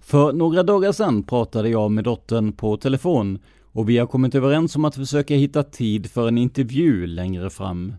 För 0.00 0.32
några 0.32 0.62
dagar 0.62 0.92
sedan 0.92 1.22
pratade 1.22 1.68
jag 1.68 1.90
med 1.90 2.04
dottern 2.04 2.52
på 2.52 2.76
telefon 2.76 3.38
och 3.72 3.88
vi 3.88 3.98
har 3.98 4.06
kommit 4.06 4.34
överens 4.34 4.76
om 4.76 4.84
att 4.84 4.94
försöka 4.94 5.34
hitta 5.34 5.62
tid 5.62 6.10
för 6.10 6.28
en 6.28 6.38
intervju 6.38 7.06
längre 7.06 7.50
fram. 7.50 7.94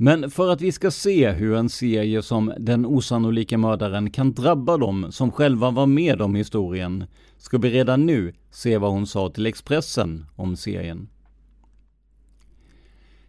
Men 0.00 0.30
för 0.30 0.50
att 0.52 0.60
vi 0.60 0.72
ska 0.72 0.90
se 0.90 1.30
hur 1.30 1.54
en 1.54 1.68
serie 1.68 2.22
som 2.22 2.52
Den 2.58 2.86
osannolika 2.86 3.58
mördaren 3.58 4.10
kan 4.10 4.32
drabba 4.32 4.76
dem 4.76 5.12
som 5.12 5.32
själva 5.32 5.70
var 5.70 5.86
med 5.86 6.22
om 6.22 6.34
historien, 6.34 7.04
ska 7.38 7.58
vi 7.58 7.70
redan 7.70 8.06
nu 8.06 8.34
se 8.50 8.78
vad 8.78 8.90
hon 8.90 9.06
sa 9.06 9.28
till 9.28 9.46
Expressen 9.46 10.26
om 10.36 10.56
serien. 10.56 11.08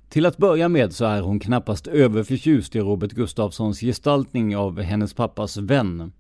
Till 0.10 0.26
att 0.26 0.38
börja 0.38 0.70
med 0.70 0.94
så 0.94 1.06
är 1.06 1.22
hon 1.22 1.40
knappast 1.40 1.88
överförtjust 1.88 2.76
i 2.76 2.80
Robert 2.80 3.12
Gustafssons 3.12 3.80
gestaltning 3.80 4.58
av 4.58 4.82
hennes 4.82 5.14
pappas 5.14 5.58
vän. 5.58 6.12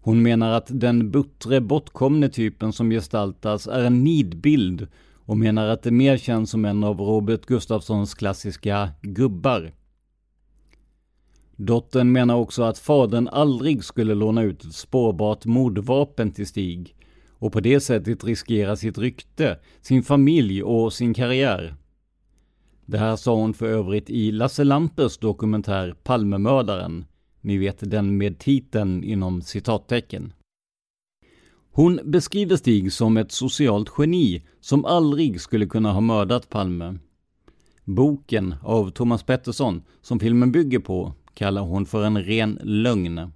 Hon 0.00 0.22
menar 0.22 0.50
att 0.50 0.66
den 0.68 1.10
buttre, 1.10 1.60
bortkomne 1.60 2.28
typen 2.28 2.72
som 2.72 2.90
gestaltas 2.90 3.66
är 3.66 3.84
en 3.84 4.04
nidbild 4.04 4.88
och 5.26 5.36
menar 5.36 5.68
att 5.68 5.82
det 5.82 5.90
mer 5.90 6.16
känns 6.16 6.50
som 6.50 6.64
en 6.64 6.84
av 6.84 7.00
Robert 7.00 7.46
Gustafssons 7.46 8.14
klassiska 8.14 8.90
gubbar. 9.02 9.72
Dottern 11.56 12.12
menar 12.12 12.34
också 12.34 12.62
att 12.62 12.78
fadern 12.78 13.28
aldrig 13.28 13.84
skulle 13.84 14.14
låna 14.14 14.42
ut 14.42 14.64
ett 14.64 14.74
spårbart 14.74 15.44
mordvapen 15.44 16.32
till 16.32 16.46
Stig 16.46 16.96
och 17.38 17.52
på 17.52 17.60
det 17.60 17.80
sättet 17.80 18.24
riskera 18.24 18.76
sitt 18.76 18.98
rykte, 18.98 19.58
sin 19.80 20.02
familj 20.02 20.62
och 20.62 20.92
sin 20.92 21.14
karriär. 21.14 21.74
Det 22.86 22.98
här 22.98 23.16
sa 23.16 23.34
hon 23.34 23.54
för 23.54 23.66
övrigt 23.66 24.10
i 24.10 24.32
Lasse 24.32 24.64
Lampers 24.64 25.18
dokumentär 25.18 25.94
Palmemördaren, 26.02 27.04
ni 27.40 27.58
vet 27.58 27.90
den 27.90 28.16
med 28.16 28.38
titeln 28.38 29.04
inom 29.04 29.42
citattecken. 29.42 30.32
Hon 31.76 32.00
beskriver 32.04 32.56
Stig 32.56 32.92
som 32.92 33.16
ett 33.16 33.32
socialt 33.32 33.90
geni 33.98 34.42
som 34.60 34.84
aldrig 34.84 35.40
skulle 35.40 35.66
kunna 35.66 35.92
ha 35.92 36.00
mördat 36.00 36.48
Palme. 36.48 36.98
Boken 37.84 38.54
av 38.62 38.90
Thomas 38.90 39.22
Pettersson, 39.22 39.82
som 40.02 40.20
filmen 40.20 40.52
bygger 40.52 40.78
på, 40.78 41.12
kallar 41.34 41.62
hon 41.62 41.86
för 41.86 42.04
en 42.04 42.22
ren 42.22 42.58
lögn. 42.62 43.32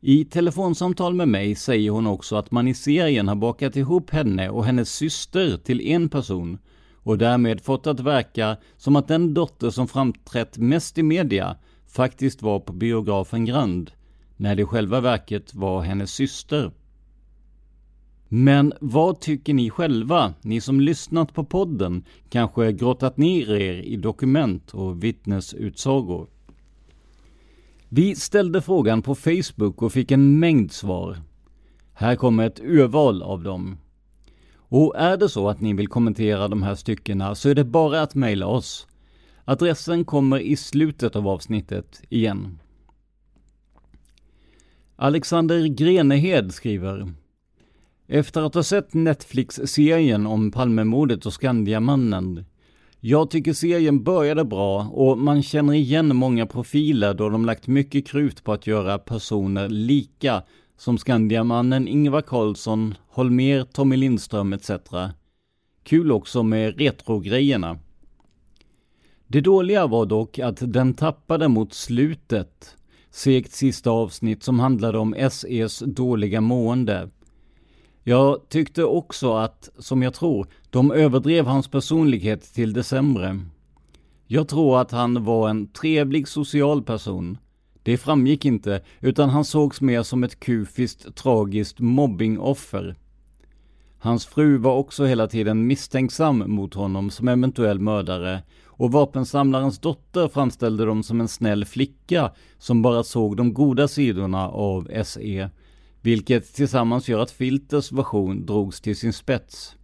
I 0.00 0.24
telefonsamtal 0.24 1.14
med 1.14 1.28
mig 1.28 1.54
säger 1.54 1.90
hon 1.90 2.06
också 2.06 2.36
att 2.36 2.50
man 2.50 2.68
i 2.68 2.74
serien 2.74 3.28
har 3.28 3.36
bakat 3.36 3.76
ihop 3.76 4.10
henne 4.10 4.50
och 4.50 4.64
hennes 4.64 4.92
syster 4.92 5.56
till 5.56 5.80
en 5.80 6.08
person 6.08 6.58
och 7.02 7.18
därmed 7.18 7.60
fått 7.60 7.86
att 7.86 8.00
verka 8.00 8.56
som 8.76 8.96
att 8.96 9.08
den 9.08 9.34
dotter 9.34 9.70
som 9.70 9.88
framträtt 9.88 10.58
mest 10.58 10.98
i 10.98 11.02
media 11.02 11.56
faktiskt 11.86 12.42
var 12.42 12.60
på 12.60 12.72
biografen 12.72 13.44
Grand, 13.44 13.90
när 14.36 14.54
det 14.54 14.62
i 14.62 14.66
själva 14.66 15.00
verket 15.00 15.54
var 15.54 15.82
hennes 15.82 16.12
syster. 16.12 16.72
Men 18.32 18.72
vad 18.80 19.20
tycker 19.20 19.54
ni 19.54 19.70
själva, 19.70 20.34
ni 20.42 20.60
som 20.60 20.80
lyssnat 20.80 21.34
på 21.34 21.44
podden, 21.44 22.04
kanske 22.28 22.72
grottat 22.72 23.16
ner 23.16 23.50
er 23.54 23.74
i 23.82 23.96
dokument 23.96 24.74
och 24.74 25.04
vittnesutsagor? 25.04 26.26
Vi 27.88 28.14
ställde 28.14 28.62
frågan 28.62 29.02
på 29.02 29.14
Facebook 29.14 29.82
och 29.82 29.92
fick 29.92 30.10
en 30.10 30.38
mängd 30.38 30.72
svar. 30.72 31.16
Här 31.92 32.16
kommer 32.16 32.46
ett 32.46 32.60
urval 32.60 33.22
av 33.22 33.42
dem. 33.42 33.78
Och 34.54 34.96
är 34.96 35.16
det 35.16 35.28
så 35.28 35.48
att 35.48 35.60
ni 35.60 35.72
vill 35.72 35.88
kommentera 35.88 36.48
de 36.48 36.62
här 36.62 36.74
styckena 36.74 37.34
så 37.34 37.48
är 37.48 37.54
det 37.54 37.64
bara 37.64 38.02
att 38.02 38.14
mejla 38.14 38.46
oss. 38.46 38.86
Adressen 39.44 40.04
kommer 40.04 40.38
i 40.38 40.56
slutet 40.56 41.16
av 41.16 41.28
avsnittet 41.28 42.02
igen. 42.08 42.58
Alexander 44.96 45.66
Grenehed 45.66 46.54
skriver 46.54 47.12
efter 48.12 48.42
att 48.42 48.54
ha 48.54 48.62
sett 48.62 48.94
Netflix-serien 48.94 50.26
om 50.26 50.50
Palmemordet 50.50 51.26
och 51.26 51.32
Skandiamannen. 51.32 52.44
Jag 53.00 53.30
tycker 53.30 53.52
serien 53.52 54.02
började 54.04 54.44
bra 54.44 54.82
och 54.84 55.18
man 55.18 55.42
känner 55.42 55.74
igen 55.74 56.16
många 56.16 56.46
profiler 56.46 57.14
då 57.14 57.28
de 57.28 57.44
lagt 57.44 57.66
mycket 57.66 58.06
krut 58.06 58.44
på 58.44 58.52
att 58.52 58.66
göra 58.66 58.98
personer 58.98 59.68
lika 59.68 60.42
som 60.78 60.98
Skandiamannen, 60.98 61.88
Ingvar 61.88 62.22
Carlsson, 62.22 62.94
Holmer, 63.08 63.64
Tommy 63.64 63.96
Lindström 63.96 64.52
etc. 64.52 64.70
Kul 65.84 66.12
också 66.12 66.42
med 66.42 66.78
retrogrejerna. 66.78 67.78
Det 69.26 69.40
dåliga 69.40 69.86
var 69.86 70.06
dock 70.06 70.38
att 70.38 70.72
den 70.72 70.94
tappade 70.94 71.48
mot 71.48 71.74
slutet. 71.74 72.76
Segt 73.10 73.52
sista 73.52 73.90
avsnitt 73.90 74.42
som 74.42 74.60
handlade 74.60 74.98
om 74.98 75.14
SEs 75.30 75.78
dåliga 75.78 76.40
mående. 76.40 77.08
Jag 78.02 78.48
tyckte 78.48 78.84
också 78.84 79.32
att, 79.32 79.68
som 79.78 80.02
jag 80.02 80.14
tror, 80.14 80.46
de 80.70 80.92
överdrev 80.92 81.46
hans 81.46 81.68
personlighet 81.68 82.54
till 82.54 82.72
det 82.72 82.82
sämre. 82.82 83.40
Jag 84.26 84.48
tror 84.48 84.80
att 84.80 84.90
han 84.90 85.24
var 85.24 85.48
en 85.48 85.66
trevlig 85.66 86.28
social 86.28 86.82
person. 86.82 87.38
Det 87.82 87.96
framgick 87.96 88.44
inte, 88.44 88.82
utan 89.00 89.28
han 89.28 89.44
sågs 89.44 89.80
mer 89.80 90.02
som 90.02 90.24
ett 90.24 90.40
kufiskt, 90.40 91.14
tragiskt 91.14 91.80
mobbingoffer. 91.80 92.96
Hans 93.98 94.26
fru 94.26 94.56
var 94.56 94.76
också 94.76 95.04
hela 95.04 95.26
tiden 95.26 95.66
misstänksam 95.66 96.44
mot 96.46 96.74
honom 96.74 97.10
som 97.10 97.28
eventuell 97.28 97.78
mördare 97.78 98.42
och 98.66 98.92
vapensamlarens 98.92 99.78
dotter 99.78 100.28
framställde 100.28 100.84
dem 100.84 101.02
som 101.02 101.20
en 101.20 101.28
snäll 101.28 101.64
flicka 101.64 102.32
som 102.58 102.82
bara 102.82 103.02
såg 103.04 103.36
de 103.36 103.54
goda 103.54 103.88
sidorna 103.88 104.48
av 104.48 105.04
SE, 105.04 105.50
vilket 106.02 106.54
tillsammans 106.54 107.08
gör 107.08 107.18
att 107.18 107.30
Filters 107.30 107.92
version 107.92 108.46
drogs 108.46 108.80
till 108.80 108.96
sin 108.96 109.12
spets. 109.12 109.76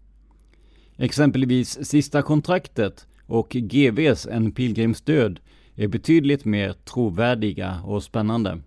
Exempelvis 0.97 1.79
Sista 1.89 2.23
kontraktet 2.23 3.07
och 3.27 3.49
GVs 3.51 4.27
En 4.27 4.53
pilgrims 4.53 5.01
död 5.01 5.41
är 5.75 5.89
betydligt 5.89 6.45
mer 6.45 6.73
trovärdiga 6.73 7.81
och 7.85 8.03
spännande. 8.03 8.61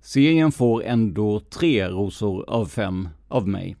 Serien 0.00 0.52
får 0.52 0.84
ändå 0.84 1.40
tre 1.40 1.88
rosor 1.88 2.50
av 2.50 2.66
fem 2.66 3.08
av 3.28 3.48
mig. 3.48 3.76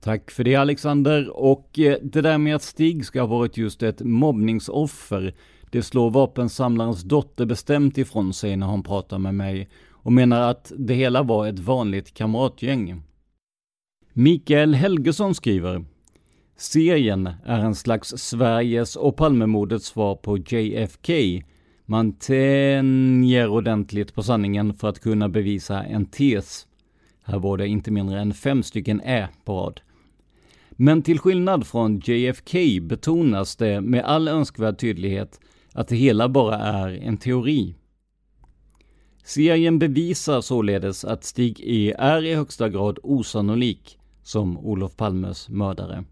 Tack 0.00 0.30
för 0.30 0.44
det 0.44 0.54
Alexander, 0.54 1.36
och 1.36 1.78
eh, 1.78 1.98
det 2.02 2.20
där 2.20 2.38
med 2.38 2.56
att 2.56 2.62
Stig 2.62 3.06
ska 3.06 3.20
ha 3.20 3.26
varit 3.26 3.56
just 3.56 3.82
ett 3.82 4.00
mobbningsoffer, 4.00 5.34
det 5.70 5.82
slår 5.82 6.10
vapensamlarens 6.10 7.02
dotter 7.02 7.46
bestämt 7.46 7.98
ifrån 7.98 8.32
sig 8.32 8.56
när 8.56 8.66
hon 8.66 8.82
pratar 8.82 9.18
med 9.18 9.34
mig 9.34 9.68
och 10.08 10.12
menar 10.12 10.50
att 10.50 10.72
det 10.76 10.94
hela 10.94 11.22
var 11.22 11.46
ett 11.46 11.58
vanligt 11.58 12.14
kamratgäng. 12.14 13.02
Mikael 14.12 14.74
Helgesson 14.74 15.34
skriver 15.34 15.84
Serien 16.56 17.30
är 17.44 17.58
en 17.58 17.74
slags 17.74 18.08
Sveriges 18.16 18.96
och 18.96 19.16
Palmemordets 19.16 19.86
svar 19.86 20.14
på 20.14 20.38
JFK. 20.38 21.12
Man 21.86 22.12
tänjer 22.12 23.48
ordentligt 23.48 24.14
på 24.14 24.22
sanningen 24.22 24.74
för 24.74 24.88
att 24.88 25.00
kunna 25.00 25.28
bevisa 25.28 25.82
en 25.82 26.06
tes. 26.06 26.66
Här 27.24 27.38
var 27.38 27.56
det 27.56 27.68
inte 27.68 27.90
mindre 27.90 28.20
än 28.20 28.34
fem 28.34 28.62
stycken 28.62 29.00
Ä 29.00 29.28
på 29.44 29.52
rad. 29.52 29.80
Men 30.70 31.02
till 31.02 31.18
skillnad 31.18 31.66
från 31.66 32.00
JFK 32.04 32.58
betonas 32.82 33.56
det 33.56 33.80
med 33.80 34.04
all 34.04 34.28
önskvärd 34.28 34.78
tydlighet 34.78 35.40
att 35.72 35.88
det 35.88 35.96
hela 35.96 36.28
bara 36.28 36.56
är 36.56 36.88
en 36.88 37.16
teori. 37.16 37.74
Serien 39.28 39.78
bevisar 39.78 40.40
således 40.40 41.04
att 41.04 41.24
Stig 41.24 41.60
E 41.60 41.94
är 41.98 42.24
i 42.24 42.34
högsta 42.34 42.68
grad 42.68 42.98
osannolik 43.02 43.98
som 44.22 44.58
Olof 44.58 44.96
Palmes 44.96 45.48
mördare. 45.48 46.04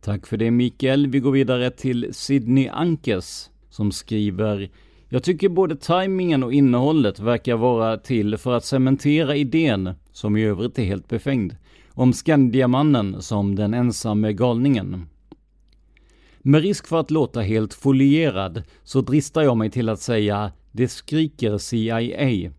Tack 0.00 0.26
för 0.26 0.36
det 0.36 0.50
Mikael. 0.50 1.06
Vi 1.06 1.20
går 1.20 1.32
vidare 1.32 1.70
till 1.70 2.08
Sidney 2.12 2.68
Ankes 2.68 3.50
som 3.70 3.92
skriver 3.92 4.70
jag 5.08 5.22
tycker 5.22 5.48
både 5.48 5.76
tajmingen 5.76 6.42
och 6.42 6.52
innehållet 6.52 7.20
verkar 7.20 7.56
vara 7.56 7.96
till 7.96 8.36
för 8.36 8.52
att 8.56 8.64
cementera 8.64 9.36
idén, 9.36 9.90
som 10.12 10.36
i 10.36 10.44
övrigt 10.44 10.78
är 10.78 10.84
helt 10.84 11.08
befängd, 11.08 11.56
om 11.92 12.12
Skandiamannen 12.12 13.22
som 13.22 13.54
den 13.54 13.74
ensamme 13.74 14.32
galningen. 14.32 15.06
Med 16.38 16.62
risk 16.62 16.86
för 16.86 17.00
att 17.00 17.10
låta 17.10 17.40
helt 17.40 17.74
folierad 17.74 18.62
så 18.84 19.00
dristar 19.00 19.42
jag 19.42 19.56
mig 19.56 19.70
till 19.70 19.88
att 19.88 20.00
säga 20.00 20.52
det 20.76 20.88
skriker 20.88 21.58
CIA. 21.58 22.52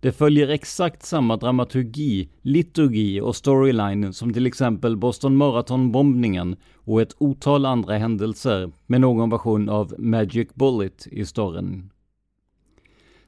Det 0.00 0.12
följer 0.12 0.48
exakt 0.48 1.02
samma 1.02 1.36
dramaturgi, 1.36 2.28
liturgi 2.42 3.20
och 3.20 3.36
storyline 3.36 4.12
som 4.12 4.32
till 4.32 4.46
exempel 4.46 4.96
Boston 4.96 5.36
Marathon-bombningen 5.36 6.56
och 6.74 7.02
ett 7.02 7.14
otal 7.18 7.66
andra 7.66 7.98
händelser 7.98 8.72
med 8.86 9.00
någon 9.00 9.30
version 9.30 9.68
av 9.68 9.94
Magic 9.98 10.48
Bullet 10.54 11.06
i 11.10 11.24
storyn. 11.26 11.90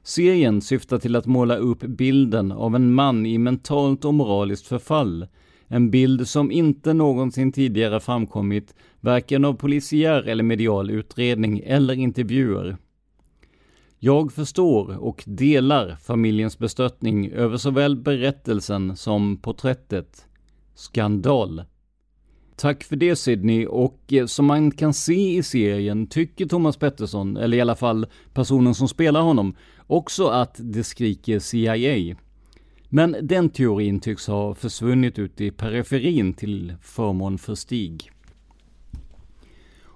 Serien 0.03 0.61
syftar 0.61 0.99
till 0.99 1.15
att 1.15 1.25
måla 1.25 1.55
upp 1.55 1.79
bilden 1.79 2.51
av 2.51 2.75
en 2.75 2.93
man 2.93 3.25
i 3.25 3.37
mentalt 3.37 4.05
och 4.05 4.13
moraliskt 4.13 4.67
förfall. 4.67 5.27
En 5.67 5.91
bild 5.91 6.27
som 6.27 6.51
inte 6.51 6.93
någonsin 6.93 7.51
tidigare 7.51 7.99
framkommit, 7.99 8.75
varken 8.99 9.45
av 9.45 9.53
polisiär 9.53 10.23
eller 10.23 10.43
medial 10.43 10.89
utredning 10.89 11.61
eller 11.65 11.93
intervjuer. 11.93 12.77
Jag 14.05 14.33
förstår 14.33 14.97
och 14.97 15.23
delar 15.25 15.95
familjens 15.95 16.59
bestörtning 16.59 17.31
över 17.31 17.57
såväl 17.57 17.95
berättelsen 17.95 18.97
som 18.97 19.37
porträttet. 19.37 20.25
Skandal. 20.75 21.63
Tack 22.55 22.83
för 22.83 22.95
det 22.95 23.15
Sydney 23.15 23.65
och 23.65 24.13
eh, 24.13 24.25
som 24.25 24.45
man 24.45 24.71
kan 24.71 24.93
se 24.93 25.37
i 25.37 25.43
serien 25.43 26.07
tycker 26.07 26.45
Thomas 26.45 26.77
Pettersson, 26.77 27.37
eller 27.37 27.57
i 27.57 27.61
alla 27.61 27.75
fall 27.75 28.05
personen 28.33 28.75
som 28.75 28.87
spelar 28.87 29.21
honom, 29.21 29.55
också 29.87 30.27
att 30.27 30.55
det 30.59 30.83
skriker 30.83 31.39
CIA. 31.39 32.15
Men 32.89 33.15
den 33.21 33.49
teorin 33.49 33.99
tycks 33.99 34.27
ha 34.27 34.55
försvunnit 34.55 35.19
ut 35.19 35.41
i 35.41 35.51
periferin 35.51 36.33
till 36.33 36.73
förmån 36.81 37.37
för 37.37 37.55
Stig. 37.55 38.12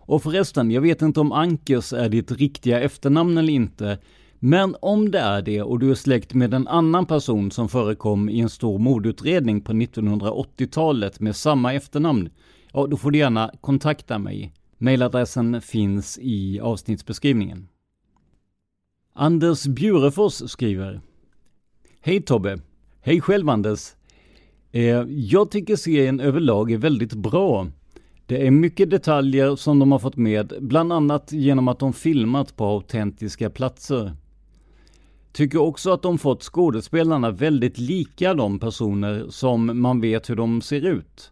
Och 0.07 0.23
förresten, 0.23 0.71
jag 0.71 0.81
vet 0.81 1.01
inte 1.01 1.19
om 1.19 1.31
Ankers 1.31 1.93
är 1.93 2.09
ditt 2.09 2.31
riktiga 2.31 2.79
efternamn 2.79 3.37
eller 3.37 3.53
inte, 3.53 3.97
men 4.39 4.75
om 4.81 5.11
det 5.11 5.19
är 5.19 5.41
det 5.41 5.61
och 5.61 5.79
du 5.79 5.91
är 5.91 5.95
släkt 5.95 6.33
med 6.33 6.53
en 6.53 6.67
annan 6.67 7.05
person 7.05 7.51
som 7.51 7.69
förekom 7.69 8.29
i 8.29 8.39
en 8.39 8.49
stor 8.49 8.79
mordutredning 8.79 9.61
på 9.61 9.73
1980-talet 9.73 11.19
med 11.19 11.35
samma 11.35 11.73
efternamn, 11.73 12.29
ja 12.73 12.87
då 12.87 12.97
får 12.97 13.11
du 13.11 13.17
gärna 13.17 13.51
kontakta 13.61 14.19
mig. 14.19 14.53
Mailadressen 14.77 15.61
finns 15.61 16.19
i 16.21 16.59
avsnittsbeskrivningen. 16.59 17.67
Anders 19.13 19.65
Bjurefors 19.65 20.51
skriver 20.51 21.01
Hej 22.01 22.21
Tobbe! 22.21 22.59
Hej 23.01 23.21
själv 23.21 23.49
Anders! 23.49 23.91
Eh, 24.71 25.05
jag 25.09 25.51
tycker 25.51 25.75
serien 25.75 26.19
överlag 26.19 26.71
är 26.71 26.77
väldigt 26.77 27.13
bra. 27.13 27.67
Det 28.27 28.47
är 28.47 28.51
mycket 28.51 28.89
detaljer 28.89 29.55
som 29.55 29.79
de 29.79 29.91
har 29.91 29.99
fått 29.99 30.15
med, 30.15 30.53
bland 30.59 30.93
annat 30.93 31.31
genom 31.31 31.67
att 31.67 31.79
de 31.79 31.93
filmat 31.93 32.55
på 32.55 32.65
autentiska 32.65 33.49
platser. 33.49 34.11
Tycker 35.31 35.61
också 35.61 35.91
att 35.91 36.01
de 36.01 36.17
fått 36.17 36.43
skådespelarna 36.43 37.31
väldigt 37.31 37.77
lika 37.77 38.33
de 38.33 38.59
personer 38.59 39.25
som 39.29 39.81
man 39.81 40.01
vet 40.01 40.29
hur 40.29 40.35
de 40.35 40.61
ser 40.61 40.85
ut. 40.85 41.31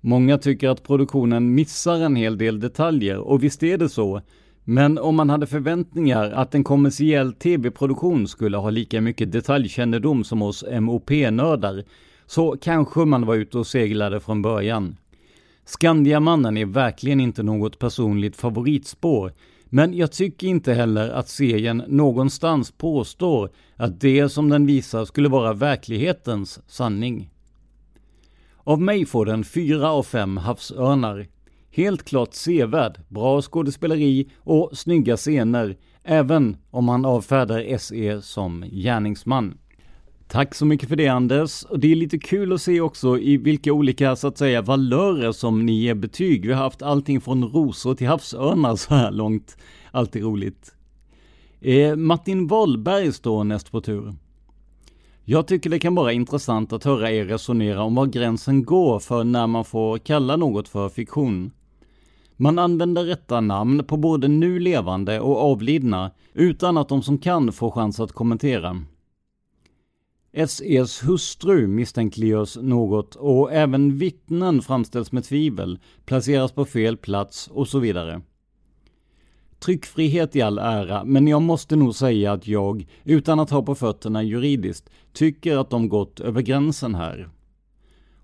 Många 0.00 0.38
tycker 0.38 0.68
att 0.68 0.82
produktionen 0.82 1.54
missar 1.54 2.00
en 2.00 2.16
hel 2.16 2.38
del 2.38 2.60
detaljer 2.60 3.18
och 3.18 3.42
visst 3.42 3.62
är 3.62 3.78
det 3.78 3.88
så. 3.88 4.20
Men 4.64 4.98
om 4.98 5.16
man 5.16 5.30
hade 5.30 5.46
förväntningar 5.46 6.30
att 6.30 6.54
en 6.54 6.64
kommersiell 6.64 7.32
tv-produktion 7.32 8.28
skulle 8.28 8.56
ha 8.56 8.70
lika 8.70 9.00
mycket 9.00 9.32
detaljkännedom 9.32 10.24
som 10.24 10.42
oss 10.42 10.64
MOP-nördar, 10.80 11.84
så 12.26 12.56
kanske 12.60 13.00
man 13.00 13.26
var 13.26 13.34
ute 13.34 13.58
och 13.58 13.66
seglade 13.66 14.20
från 14.20 14.42
början. 14.42 14.96
Skandiamannen 15.68 16.56
är 16.56 16.66
verkligen 16.66 17.20
inte 17.20 17.42
något 17.42 17.78
personligt 17.78 18.36
favoritspår, 18.36 19.32
men 19.64 19.94
jag 19.94 20.12
tycker 20.12 20.46
inte 20.46 20.72
heller 20.74 21.10
att 21.10 21.28
serien 21.28 21.82
någonstans 21.88 22.70
påstår 22.72 23.50
att 23.76 24.00
det 24.00 24.28
som 24.28 24.48
den 24.48 24.66
visar 24.66 25.04
skulle 25.04 25.28
vara 25.28 25.52
verklighetens 25.52 26.60
sanning. 26.66 27.30
Av 28.56 28.80
mig 28.80 29.06
får 29.06 29.26
den 29.26 29.44
fyra 29.44 29.90
av 29.90 30.02
fem 30.02 30.36
havsörnar. 30.36 31.26
Helt 31.70 32.02
klart 32.02 32.34
sevärd, 32.34 33.00
bra 33.08 33.42
skådespeleri 33.42 34.30
och 34.38 34.70
snygga 34.72 35.16
scener, 35.16 35.76
även 36.02 36.56
om 36.70 36.84
man 36.84 37.04
avfärdar 37.04 37.78
SE 37.78 38.22
som 38.22 38.64
gärningsman. 38.72 39.58
Tack 40.28 40.54
så 40.54 40.66
mycket 40.66 40.88
för 40.88 40.96
det 40.96 41.08
Anders. 41.08 41.64
Och 41.64 41.80
det 41.80 41.92
är 41.92 41.96
lite 41.96 42.18
kul 42.18 42.52
att 42.52 42.62
se 42.62 42.80
också 42.80 43.18
i 43.18 43.36
vilka 43.36 43.72
olika, 43.72 44.16
så 44.16 44.28
att 44.28 44.38
säga, 44.38 44.62
valörer 44.62 45.32
som 45.32 45.66
ni 45.66 45.72
ger 45.72 45.94
betyg. 45.94 46.46
Vi 46.46 46.52
har 46.52 46.62
haft 46.62 46.82
allting 46.82 47.20
från 47.20 47.44
rosor 47.44 47.94
till 47.94 48.06
havsörnar 48.06 48.76
så 48.76 48.94
här 48.94 49.10
långt. 49.10 49.56
Alltid 49.90 50.22
roligt. 50.22 50.74
Eh, 51.60 51.96
Martin 51.96 52.46
Wahlberg 52.46 53.12
står 53.12 53.44
näst 53.44 53.70
på 53.70 53.80
tur. 53.80 54.14
Jag 55.24 55.46
tycker 55.46 55.70
det 55.70 55.78
kan 55.78 55.94
vara 55.94 56.12
intressant 56.12 56.72
att 56.72 56.84
höra 56.84 57.10
er 57.10 57.24
resonera 57.24 57.82
om 57.82 57.94
var 57.94 58.06
gränsen 58.06 58.64
går 58.64 58.98
för 58.98 59.24
när 59.24 59.46
man 59.46 59.64
får 59.64 59.98
kalla 59.98 60.36
något 60.36 60.68
för 60.68 60.88
fiktion. 60.88 61.50
Man 62.36 62.58
använder 62.58 63.04
rätta 63.04 63.40
namn 63.40 63.84
på 63.84 63.96
både 63.96 64.28
nu 64.28 64.58
levande 64.58 65.20
och 65.20 65.50
avlidna 65.50 66.10
utan 66.34 66.76
att 66.76 66.88
de 66.88 67.02
som 67.02 67.18
kan 67.18 67.52
får 67.52 67.70
chans 67.70 68.00
att 68.00 68.12
kommentera. 68.12 68.80
SEs 70.46 71.02
hustru 71.02 71.66
misstänkliggörs 71.66 72.56
något 72.56 73.14
och 73.14 73.52
även 73.52 73.98
vittnen 73.98 74.62
framställs 74.62 75.12
med 75.12 75.24
tvivel, 75.24 75.78
placeras 76.04 76.52
på 76.52 76.64
fel 76.64 76.96
plats 76.96 77.48
och 77.48 77.68
så 77.68 77.78
vidare. 77.78 78.20
Tryckfrihet 79.58 80.36
i 80.36 80.42
all 80.42 80.58
ära, 80.58 81.04
men 81.04 81.28
jag 81.28 81.42
måste 81.42 81.76
nog 81.76 81.94
säga 81.94 82.32
att 82.32 82.46
jag, 82.46 82.86
utan 83.04 83.40
att 83.40 83.50
ha 83.50 83.62
på 83.62 83.74
fötterna 83.74 84.22
juridiskt, 84.22 84.90
tycker 85.12 85.56
att 85.56 85.70
de 85.70 85.88
gått 85.88 86.20
över 86.20 86.42
gränsen 86.42 86.94
här. 86.94 87.28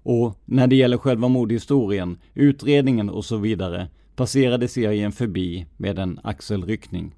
Och 0.03 0.39
när 0.45 0.67
det 0.67 0.77
gäller 0.77 0.99
själva 0.99 1.29
mordhistorien, 1.29 2.19
utredningen 2.35 3.11
och 3.11 3.25
så 3.25 3.37
vidare, 3.37 3.89
passerade 4.17 4.69
serien 4.69 5.13
förbi 5.13 5.67
med 5.77 5.99
en 5.99 6.21
axelryckning. 6.23 7.15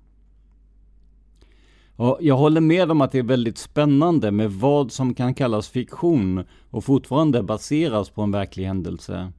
Och 1.97 2.19
jag 2.21 2.37
håller 2.37 2.61
med 2.61 2.91
om 2.91 3.01
att 3.01 3.13
det 3.13 3.19
är 3.19 3.23
väldigt 3.23 3.59
spännande 3.59 4.31
med 4.31 4.53
vad 4.53 4.93
som 4.93 5.15
kan 5.15 5.35
kallas 5.35 5.69
fiktion 5.69 6.45
och 6.71 6.85
fortfarande 6.85 7.43
baseras 7.43 8.11
på 8.11 8.23
en 8.23 8.31
verklig 8.31 8.65
händelse. 8.65 9.33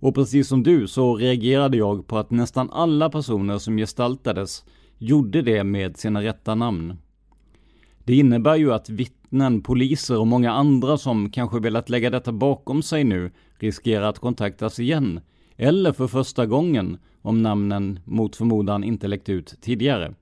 Och 0.00 0.14
precis 0.14 0.48
som 0.48 0.62
du 0.62 0.88
så 0.88 1.16
reagerade 1.16 1.76
jag 1.76 2.06
på 2.06 2.18
att 2.18 2.30
nästan 2.30 2.70
alla 2.70 3.10
personer 3.10 3.58
som 3.58 3.76
gestaltades 3.76 4.64
gjorde 4.98 5.42
det 5.42 5.64
med 5.64 5.96
sina 5.96 6.22
rätta 6.22 6.54
namn. 6.54 6.96
Det 8.04 8.14
innebär 8.14 8.56
ju 8.56 8.72
att 8.72 8.88
vittnen, 8.88 9.62
poliser 9.62 10.18
och 10.18 10.26
många 10.26 10.52
andra 10.52 10.98
som 10.98 11.30
kanske 11.30 11.60
velat 11.60 11.88
lägga 11.88 12.10
detta 12.10 12.32
bakom 12.32 12.82
sig 12.82 13.04
nu 13.04 13.30
riskerar 13.58 14.08
att 14.08 14.18
kontaktas 14.18 14.78
igen, 14.78 15.20
eller 15.56 15.92
för 15.92 16.06
första 16.06 16.46
gången 16.46 16.98
om 17.22 17.42
namnen 17.42 18.00
mot 18.04 18.36
förmodan 18.36 18.84
inte 18.84 19.08
läckt 19.08 19.28
ut 19.28 19.54
tidigare. 19.60 20.14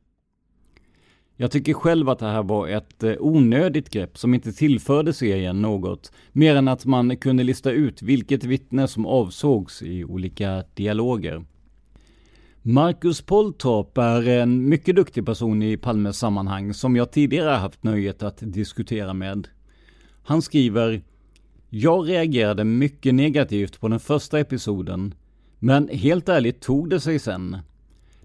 Jag 1.38 1.50
tycker 1.50 1.72
själv 1.74 2.08
att 2.08 2.18
det 2.18 2.26
här 2.26 2.42
var 2.42 2.68
ett 2.68 3.02
eh, 3.02 3.14
onödigt 3.18 3.90
grepp 3.90 4.18
som 4.18 4.34
inte 4.34 4.52
tillförde 4.52 5.12
serien 5.12 5.62
något, 5.62 6.12
mer 6.32 6.56
än 6.56 6.68
att 6.68 6.84
man 6.84 7.16
kunde 7.16 7.44
lista 7.44 7.70
ut 7.70 8.02
vilket 8.02 8.44
vittne 8.44 8.88
som 8.88 9.06
avsågs 9.06 9.82
i 9.82 10.04
olika 10.04 10.64
dialoger. 10.74 11.44
Marcus 12.62 13.22
Poltorp 13.22 13.98
är 13.98 14.28
en 14.28 14.68
mycket 14.68 14.96
duktig 14.96 15.26
person 15.26 15.62
i 15.62 15.76
Palmes 15.76 16.18
sammanhang 16.18 16.74
som 16.74 16.96
jag 16.96 17.10
tidigare 17.10 17.50
haft 17.50 17.82
nöjet 17.82 18.22
att 18.22 18.38
diskutera 18.40 19.14
med. 19.14 19.48
Han 20.22 20.42
skriver 20.42 21.02
Jag 21.70 22.08
reagerade 22.08 22.64
mycket 22.64 23.14
negativt 23.14 23.80
på 23.80 23.88
den 23.88 24.00
första 24.00 24.38
episoden, 24.38 25.14
men 25.58 25.88
helt 25.88 26.28
ärligt 26.28 26.60
tog 26.60 26.90
det 26.90 27.00
sig 27.00 27.18
sen. 27.18 27.56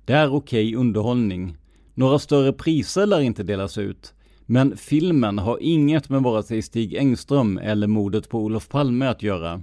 Det 0.06 0.14
är 0.14 0.34
okej 0.34 0.68
okay 0.68 0.76
underhållning. 0.76 1.58
Några 1.94 2.20
större 2.20 2.54
priser 2.54 3.06
lär 3.06 3.20
inte 3.20 3.44
delas 3.44 3.78
ut, 3.78 4.14
men 4.46 4.78
filmen 4.78 5.40
har 5.40 5.58
inget 5.62 6.10
med 6.10 6.24
vare 6.24 6.44
sig 6.44 6.62
Stig 6.62 6.96
Engström 6.96 7.58
eller 7.58 7.88
mordet 7.88 8.30
på 8.30 8.40
Olof 8.40 8.70
Palme 8.70 9.06
att 9.06 9.24
göra. 9.24 9.62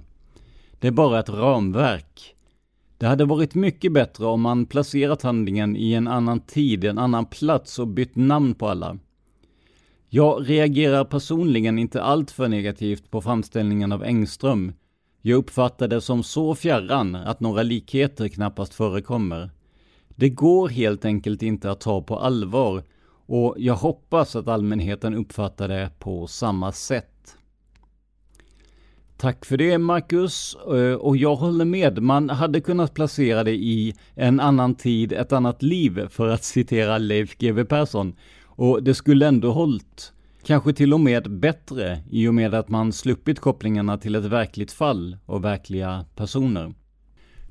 Det 0.79 0.87
är 0.87 0.91
bara 0.91 1.19
ett 1.19 1.29
ramverk. 1.29 2.35
Det 2.97 3.07
hade 3.07 3.25
varit 3.25 3.55
mycket 3.55 3.93
bättre 3.93 4.25
om 4.25 4.41
man 4.41 4.65
placerat 4.65 5.21
handlingen 5.21 5.75
i 5.75 5.93
en 5.93 6.07
annan 6.07 6.39
tid, 6.39 6.85
en 6.85 6.97
annan 6.97 7.25
plats 7.25 7.79
och 7.79 7.87
bytt 7.87 8.15
namn 8.15 8.53
på 8.53 8.67
alla. 8.67 8.97
Jag 10.09 10.49
reagerar 10.49 11.03
personligen 11.03 11.79
inte 11.79 12.01
alltför 12.01 12.47
negativt 12.47 13.11
på 13.11 13.21
framställningen 13.21 13.91
av 13.91 14.03
Engström. 14.03 14.73
Jag 15.21 15.37
uppfattar 15.37 15.87
det 15.87 16.01
som 16.01 16.23
så 16.23 16.55
fjärran 16.55 17.15
att 17.15 17.39
några 17.39 17.63
likheter 17.63 18.27
knappast 18.27 18.73
förekommer. 18.73 19.49
Det 20.19 20.29
går 20.29 20.69
helt 20.69 21.05
enkelt 21.05 21.41
inte 21.41 21.71
att 21.71 21.81
ta 21.81 22.01
på 22.01 22.19
allvar 22.19 22.83
och 23.25 23.55
jag 23.57 23.75
hoppas 23.75 24.35
att 24.35 24.47
allmänheten 24.47 25.13
uppfattar 25.13 25.67
det 25.67 25.89
på 25.99 26.27
samma 26.27 26.71
sätt. 26.71 27.37
Tack 29.17 29.45
för 29.45 29.57
det 29.57 29.77
Marcus, 29.77 30.55
eh, 30.55 30.93
och 30.93 31.17
jag 31.17 31.35
håller 31.35 31.65
med. 31.65 32.01
Man 32.01 32.29
hade 32.29 32.61
kunnat 32.61 32.93
placera 32.93 33.43
det 33.43 33.55
i 33.55 33.95
en 34.15 34.39
annan 34.39 34.75
tid, 34.75 35.13
ett 35.13 35.31
annat 35.31 35.63
liv, 35.63 36.07
för 36.09 36.27
att 36.27 36.43
citera 36.43 36.97
Leif 36.97 37.37
GW 37.37 37.65
Persson. 37.65 38.15
Och 38.45 38.83
det 38.83 38.95
skulle 38.95 39.27
ändå 39.27 39.51
hållt. 39.51 40.13
Kanske 40.43 40.73
till 40.73 40.93
och 40.93 40.99
med 40.99 41.31
bättre, 41.39 42.03
i 42.09 42.27
och 42.27 42.33
med 42.33 42.53
att 42.53 42.69
man 42.69 42.93
sluppit 42.93 43.39
kopplingarna 43.39 43.97
till 43.97 44.15
ett 44.15 44.25
verkligt 44.25 44.71
fall 44.71 45.17
och 45.25 45.43
verkliga 45.43 46.05
personer. 46.15 46.73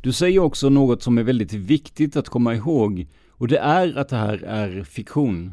Du 0.01 0.13
säger 0.13 0.39
också 0.39 0.69
något 0.69 1.03
som 1.03 1.19
är 1.19 1.23
väldigt 1.23 1.53
viktigt 1.53 2.17
att 2.17 2.29
komma 2.29 2.55
ihåg 2.55 3.07
och 3.31 3.49
det 3.49 3.59
är 3.59 3.99
att 3.99 4.09
det 4.09 4.17
här 4.17 4.43
är 4.43 4.83
fiktion. 4.83 5.53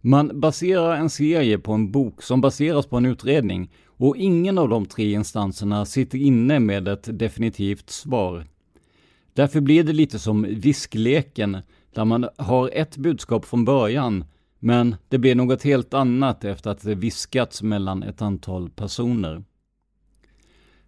Man 0.00 0.40
baserar 0.40 0.96
en 0.96 1.10
serie 1.10 1.58
på 1.58 1.72
en 1.72 1.92
bok 1.92 2.22
som 2.22 2.40
baseras 2.40 2.86
på 2.86 2.96
en 2.96 3.06
utredning 3.06 3.70
och 3.86 4.16
ingen 4.16 4.58
av 4.58 4.68
de 4.68 4.86
tre 4.86 5.12
instanserna 5.12 5.84
sitter 5.84 6.18
inne 6.18 6.60
med 6.60 6.88
ett 6.88 7.18
definitivt 7.18 7.90
svar. 7.90 8.46
Därför 9.32 9.60
blir 9.60 9.84
det 9.84 9.92
lite 9.92 10.18
som 10.18 10.42
viskleken, 10.42 11.56
där 11.94 12.04
man 12.04 12.28
har 12.36 12.70
ett 12.72 12.96
budskap 12.96 13.44
från 13.44 13.64
början, 13.64 14.24
men 14.58 14.96
det 15.08 15.18
blir 15.18 15.34
något 15.34 15.62
helt 15.62 15.94
annat 15.94 16.44
efter 16.44 16.70
att 16.70 16.82
det 16.82 16.94
viskats 16.94 17.62
mellan 17.62 18.02
ett 18.02 18.22
antal 18.22 18.70
personer. 18.70 19.44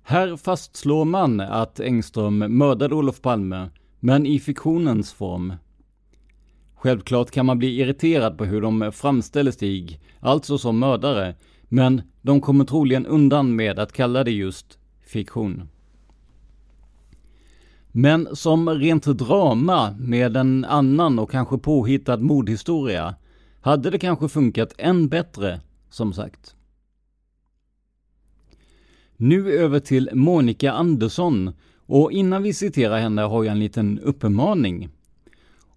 Här 0.03 0.37
fastslår 0.37 1.05
man 1.05 1.41
att 1.41 1.81
Engström 1.81 2.39
mördade 2.39 2.95
Olof 2.95 3.21
Palme, 3.21 3.71
men 4.01 4.27
i 4.27 4.41
fiktionens 4.41 5.13
form. 5.13 5.55
Självklart 6.75 7.31
kan 7.31 7.47
man 7.47 7.59
bli 7.59 7.81
irriterad 7.81 8.39
på 8.39 8.45
hur 8.45 8.61
de 8.61 8.93
framställer 8.93 9.51
Stig, 9.51 10.01
alltså 10.21 10.59
som 10.59 10.79
mördare, 10.79 11.35
men 11.69 12.03
de 12.23 12.41
kommer 12.41 12.65
troligen 12.65 13.07
undan 13.07 13.57
med 13.57 13.79
att 13.79 13.93
kalla 13.93 14.25
det 14.25 14.31
just 14.31 14.79
fiktion. 15.07 15.69
Men 17.93 18.37
som 18.37 18.71
rent 18.71 19.05
drama 19.05 19.97
med 19.99 20.37
en 20.37 20.65
annan 20.65 21.19
och 21.19 21.31
kanske 21.31 21.59
påhittad 21.59 22.17
mordhistoria 22.17 23.15
hade 23.61 23.91
det 23.91 23.99
kanske 23.99 24.29
funkat 24.29 24.75
än 24.79 25.09
bättre, 25.09 25.61
som 25.91 26.13
sagt. 26.13 26.57
Nu 29.25 29.53
över 29.53 29.81
till 29.81 30.11
Monica 30.13 30.73
Andersson 30.73 31.53
och 31.87 32.13
innan 32.13 32.43
vi 32.43 32.53
citerar 32.53 32.99
henne 32.99 33.23
har 33.23 33.45
jag 33.45 33.53
en 33.53 33.59
liten 33.59 33.99
uppmaning. 33.99 34.89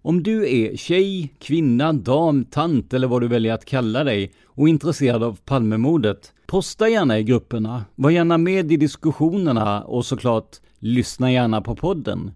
Om 0.02 0.22
du 0.22 0.56
är 0.56 0.76
tjej, 0.76 1.34
kvinna, 1.38 1.92
dam, 1.92 2.44
tant 2.44 2.94
eller 2.94 3.06
vad 3.06 3.20
du 3.20 3.28
väljer 3.28 3.54
att 3.54 3.64
kalla 3.64 4.04
dig 4.04 4.32
och 4.44 4.68
intresserad 4.68 5.22
av 5.22 5.38
Palmemordet, 5.44 6.32
posta 6.46 6.88
gärna 6.88 7.18
i 7.18 7.22
grupperna, 7.22 7.84
var 7.94 8.10
gärna 8.10 8.38
med 8.38 8.72
i 8.72 8.76
diskussionerna 8.76 9.82
och 9.82 10.06
såklart 10.06 10.56
lyssna 10.78 11.32
gärna 11.32 11.60
på 11.60 11.76
podden. 11.76 12.30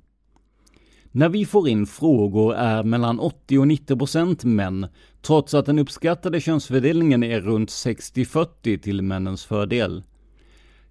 När 1.11 1.29
vi 1.29 1.47
får 1.47 1.69
in 1.69 1.87
frågor 1.87 2.55
är 2.55 2.83
mellan 2.83 3.21
80 3.21 3.59
och 3.59 3.69
90 3.69 3.97
procent 3.97 4.45
män, 4.45 4.87
trots 5.23 5.55
att 5.55 5.67
den 5.67 5.79
uppskattade 5.79 6.41
könsfördelningen 6.41 7.23
är 7.23 7.41
runt 7.41 7.69
60-40 7.69 8.79
till 8.79 9.03
männens 9.03 9.45
fördel. 9.45 10.03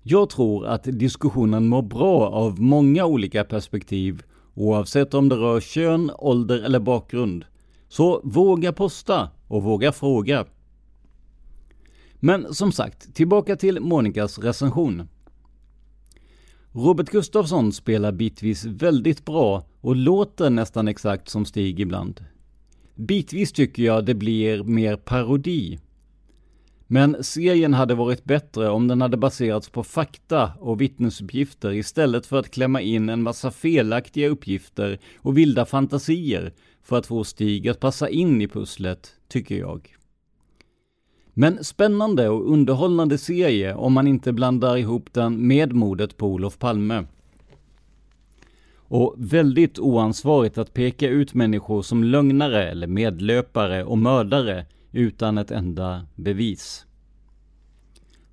Jag 0.04 0.30
tror 0.30 0.66
att 0.66 0.84
diskussionen 0.84 1.68
mår 1.68 1.82
bra 1.82 2.30
av 2.30 2.62
många 2.62 3.06
olika 3.06 3.44
perspektiv, 3.44 4.24
oavsett 4.54 5.14
om 5.14 5.30
det 5.30 5.36
rör 5.36 5.60
kön, 5.60 6.12
ålder 6.18 6.64
eller 6.64 6.80
bakgrund. 6.80 7.46
Så 7.88 8.22
våga 8.24 8.74
posta 8.74 9.30
och 9.48 9.64
våga 9.64 9.92
fråga. 9.92 10.46
Men 12.16 12.54
som 12.54 12.72
sagt, 12.72 13.16
tillbaka 13.16 13.56
till 13.56 13.80
Monikas 13.80 14.40
recension. 14.40 15.08
Robert 16.72 17.10
Gustafsson 17.10 17.72
spelar 17.72 18.12
bitvis 18.12 18.66
väldigt 18.66 19.26
bra 19.26 19.64
och 19.82 19.96
låter 19.96 20.50
nästan 20.50 20.88
exakt 20.88 21.30
som 21.30 21.46
Stig 21.46 21.80
ibland. 21.80 22.26
Bitvis 22.96 23.52
tycker 23.52 23.84
jag 23.84 24.06
det 24.06 24.14
blir 24.14 24.64
mer 24.64 24.96
parodi. 24.96 25.80
Men 26.92 27.24
serien 27.24 27.74
hade 27.74 27.96
varit 27.96 28.24
bättre 28.24 28.70
om 28.70 28.88
den 28.88 29.02
hade 29.02 29.18
baserats 29.18 29.70
på 29.70 29.84
fakta 29.84 30.52
och 30.60 30.82
vittnesuppgifter 30.82 31.74
istället 31.74 32.26
för 32.26 32.40
att 32.40 32.52
klämma 32.52 32.82
in 32.82 33.10
en 33.10 33.24
massa 33.24 33.52
felaktiga 33.52 34.30
uppgifter 34.30 35.00
och 35.18 35.38
vilda 35.38 35.66
fantasier 35.66 36.54
för 36.84 36.98
att 36.98 37.08
få 37.08 37.24
Stig 37.24 37.68
att 37.68 37.80
passa 37.80 38.10
in 38.10 38.42
i 38.42 38.48
pusslet, 38.48 39.16
tycker 39.28 39.56
jag. 39.56 39.96
Men 41.34 41.64
spännande 41.64 42.30
och 42.30 42.52
underhållande 42.52 43.18
serie 43.18 43.76
om 43.76 43.94
man 43.94 44.08
inte 44.08 44.34
blandar 44.34 44.78
ihop 44.78 45.14
den 45.14 45.48
med 45.48 45.74
mordet 45.74 46.18
på 46.18 46.28
Olof 46.28 46.60
Palme. 46.60 47.06
Och 48.76 49.16
väldigt 49.18 49.80
oansvarigt 49.80 50.58
att 50.58 50.74
peka 50.74 51.08
ut 51.08 51.34
människor 51.34 51.82
som 51.82 52.04
lögnare 52.04 52.70
eller 52.70 52.88
medlöpare 52.88 53.84
och 53.84 53.98
mördare 53.98 54.66
utan 54.92 55.38
ett 55.38 55.52
enda 55.52 56.06
bevis. 56.16 56.86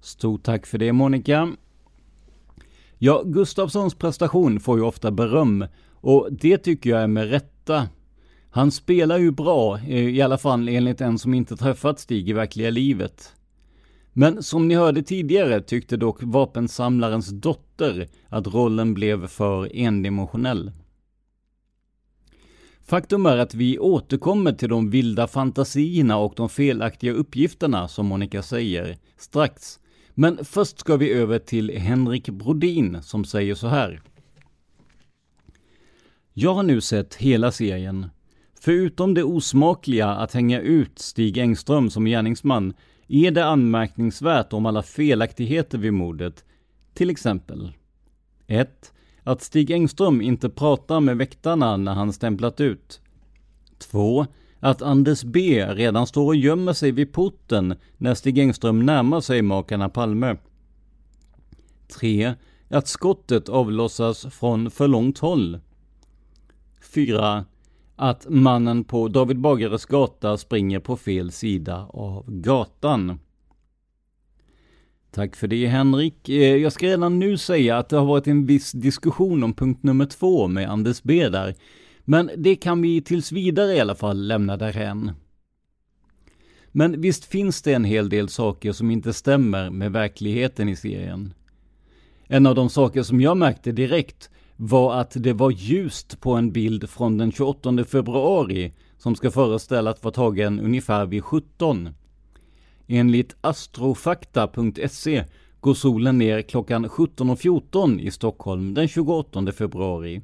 Stort 0.01 0.43
tack 0.43 0.67
för 0.67 0.79
det 0.79 0.93
Monica. 0.93 1.53
Ja, 2.99 3.23
Gustafssons 3.27 3.95
prestation 3.95 4.61
får 4.61 4.79
ju 4.79 4.85
ofta 4.85 5.11
beröm 5.11 5.67
och 5.91 6.29
det 6.31 6.59
tycker 6.59 6.91
jag 6.91 7.03
är 7.03 7.07
med 7.07 7.31
rätta. 7.31 7.89
Han 8.51 8.71
spelar 8.71 9.19
ju 9.19 9.31
bra, 9.31 9.79
eh, 9.79 10.09
i 10.09 10.23
alla 10.23 10.39
fall 10.39 10.69
enligt 10.69 11.01
en 11.01 11.19
som 11.19 11.35
inte 11.35 11.57
träffat 11.57 12.01
Stig 12.01 12.29
i 12.29 12.33
verkliga 12.33 12.71
livet. 12.71 13.35
Men 14.13 14.43
som 14.43 14.69
ni 14.69 14.75
hörde 14.75 15.03
tidigare 15.03 15.61
tyckte 15.61 15.97
dock 15.97 16.23
vapensamlarens 16.23 17.29
dotter 17.29 18.09
att 18.29 18.47
rollen 18.47 18.95
blev 18.95 19.27
för 19.27 19.77
endimensionell. 19.77 20.73
Faktum 22.89 23.27
är 23.27 23.37
att 23.37 23.55
vi 23.55 23.79
återkommer 23.79 24.53
till 24.53 24.69
de 24.69 24.91
vilda 24.91 25.27
fantasierna 25.27 26.17
och 26.17 26.33
de 26.37 26.49
felaktiga 26.49 27.13
uppgifterna, 27.13 27.89
som 27.89 28.07
Monica 28.07 28.43
säger, 28.43 28.97
strax. 29.17 29.79
Men 30.15 30.45
först 30.45 30.79
ska 30.79 30.97
vi 30.97 31.13
över 31.13 31.39
till 31.39 31.79
Henrik 31.79 32.29
Brodin 32.29 33.03
som 33.03 33.25
säger 33.25 33.55
så 33.55 33.67
här. 33.67 34.03
Jag 36.33 36.55
har 36.55 36.63
nu 36.63 36.81
sett 36.81 37.15
hela 37.15 37.53
serien. 37.53 38.07
Förutom 38.61 39.15
det 39.15 39.25
osmakliga 39.25 40.09
att 40.09 40.33
hänga 40.33 40.61
ut 40.61 40.99
Stig 40.99 41.39
Engström 41.39 41.91
som 41.91 42.05
gärningsman 42.05 42.75
är 43.09 43.31
det 43.31 43.45
anmärkningsvärt 43.45 44.53
om 44.53 44.67
alla 44.67 44.83
felaktigheter 44.83 45.79
vid 45.79 45.93
mordet. 45.93 46.45
Till 46.95 47.11
exempel 47.11 47.73
1. 48.47 48.93
Att 49.27 49.43
Stig 49.43 49.71
Engström 49.71 50.21
inte 50.21 50.49
pratar 50.49 51.01
med 51.01 51.17
väktarna 51.17 51.77
när 51.77 51.95
han 51.95 52.13
stämplat 52.13 52.61
ut. 52.61 53.01
2. 53.79 54.27
Att 54.61 54.83
Anders 54.83 55.25
B 55.25 55.67
redan 55.67 56.07
står 56.07 56.27
och 56.27 56.37
gömmer 56.37 56.73
sig 56.73 56.93
vid 56.93 57.13
porten 57.13 57.75
när 57.97 58.15
Stig 58.15 58.39
Engström 58.39 58.87
närmar 58.87 59.21
sig 59.21 59.43
makarna 59.43 59.89
Palme. 59.89 60.37
3. 61.99 62.35
Att 62.69 62.89
skottet 62.89 63.49
avlossas 63.49 64.27
från 64.27 64.71
för 64.71 64.89
långt 64.89 65.19
håll. 65.19 65.61
4. 66.95 67.45
Att 67.97 68.27
mannen 68.29 68.85
på 68.85 69.09
David 69.09 69.41
Bagares 69.41 69.87
gata 69.87 70.37
springer 70.37 70.81
på 70.81 70.97
fel 70.97 71.33
sida 71.33 71.87
av 71.91 72.25
gatan. 72.31 73.19
Tack 75.11 75.37
för 75.37 75.47
det 75.49 75.67
Henrik. 75.67 76.29
Eh, 76.29 76.57
jag 76.57 76.73
ska 76.73 76.87
redan 76.87 77.19
nu 77.19 77.39
säga 77.39 77.79
att 77.79 77.89
det 77.89 77.97
har 77.97 78.07
varit 78.07 78.27
en 78.27 78.47
viss 78.47 78.73
diskussion 78.73 79.43
om 79.43 79.55
punkt 79.55 79.83
nummer 79.83 80.07
två 80.07 80.49
med 80.49 80.71
Anders 80.71 81.03
B 81.03 81.29
där. 81.29 81.55
Men 82.05 82.31
det 82.37 82.57
kan 82.57 82.83
vi 82.83 83.03
tills 83.03 83.33
vidare 83.33 83.75
i 83.75 83.81
alla 83.81 83.95
fall 83.95 84.27
lämna 84.27 84.57
därhän. 84.57 85.11
Men 86.73 87.01
visst 87.01 87.25
finns 87.25 87.63
det 87.63 87.73
en 87.73 87.85
hel 87.85 88.09
del 88.09 88.29
saker 88.29 88.73
som 88.73 88.91
inte 88.91 89.13
stämmer 89.13 89.71
med 89.71 89.93
verkligheten 89.93 90.69
i 90.69 90.77
serien. 90.77 91.35
En 92.27 92.47
av 92.47 92.55
de 92.55 92.71
saker 92.71 93.03
som 93.03 93.21
jag 93.21 93.37
märkte 93.37 93.73
direkt 93.73 94.31
var 94.57 94.95
att 95.01 95.13
det 95.15 95.33
var 95.33 95.51
ljust 95.51 96.21
på 96.21 96.33
en 96.33 96.53
bild 96.53 96.91
från 96.91 97.19
den 97.19 97.33
28 97.33 97.85
februari 97.85 98.73
som 98.99 99.17
ska 99.17 99.31
föreställa 99.31 99.91
att 99.91 100.05
vara 100.05 100.15
tagen 100.15 100.61
ungefär 100.61 101.07
vid 101.07 101.25
17. 101.25 101.89
Enligt 102.87 103.37
astrofakta.se 103.41 105.25
går 105.61 105.75
solen 105.75 106.19
ner 106.19 106.43
klockan 106.43 106.87
17.14 106.87 108.01
i 108.01 108.11
Stockholm 108.11 108.75
den 108.75 108.89
28 108.89 109.53
februari. 109.53 110.23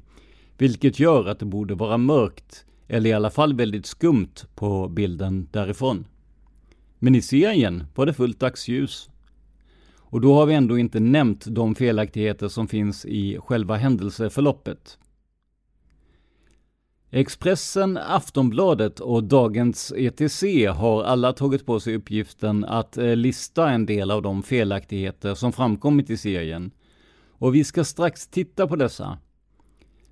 Vilket 0.57 0.99
gör 0.99 1.27
att 1.27 1.39
det 1.39 1.45
borde 1.45 1.75
vara 1.75 1.97
mörkt, 1.97 2.65
eller 2.87 3.09
i 3.09 3.13
alla 3.13 3.29
fall 3.29 3.53
väldigt 3.53 3.85
skumt 3.85 4.33
på 4.55 4.87
bilden 4.87 5.47
därifrån. 5.51 6.05
Men 6.99 7.15
i 7.15 7.21
serien 7.21 7.83
var 7.95 8.05
det 8.05 8.13
fullt 8.13 8.39
dagsljus. 8.39 9.09
Och 9.97 10.21
då 10.21 10.33
har 10.33 10.45
vi 10.45 10.53
ändå 10.53 10.77
inte 10.77 10.99
nämnt 10.99 11.45
de 11.45 11.75
felaktigheter 11.75 12.47
som 12.47 12.67
finns 12.67 13.05
i 13.05 13.37
själva 13.39 13.75
händelseförloppet. 13.75 14.97
Expressen, 17.15 17.97
Aftonbladet 17.97 18.99
och 18.99 19.23
Dagens 19.23 19.93
ETC 19.97 20.43
har 20.69 21.03
alla 21.03 21.33
tagit 21.33 21.65
på 21.65 21.79
sig 21.79 21.95
uppgiften 21.95 22.65
att 22.65 22.97
eh, 22.97 23.15
lista 23.15 23.69
en 23.69 23.85
del 23.85 24.11
av 24.11 24.21
de 24.21 24.43
felaktigheter 24.43 25.35
som 25.35 25.53
framkommit 25.53 26.09
i 26.09 26.17
serien. 26.17 26.71
Och 27.29 27.55
vi 27.55 27.63
ska 27.63 27.83
strax 27.83 28.27
titta 28.27 28.67
på 28.67 28.75
dessa. 28.75 29.17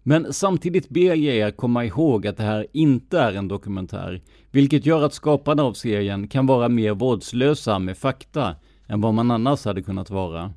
Men 0.04 0.34
samtidigt 0.34 0.90
ber 0.90 1.16
jag 1.16 1.18
er 1.18 1.52
komma 1.52 1.86
ihåg 1.86 2.28
att 2.28 2.38
det 2.38 2.44
här 2.44 2.68
inte 2.74 3.20
är 3.20 3.34
en 3.34 3.48
dokumentär, 3.48 4.22
vilket 4.52 4.86
gör 4.86 5.04
att 5.04 5.14
skaparna 5.14 5.64
av 5.64 5.74
serien 5.74 6.28
kan 6.28 6.46
vara 6.46 6.70
mer 6.70 6.94
vårdslösa 6.94 7.80
med 7.80 7.98
fakta 7.98 8.56
än 8.88 9.02
vad 9.02 9.14
man 9.14 9.32
annars 9.32 9.66
hade 9.66 9.82
kunnat 9.82 10.10
vara. 10.10 10.54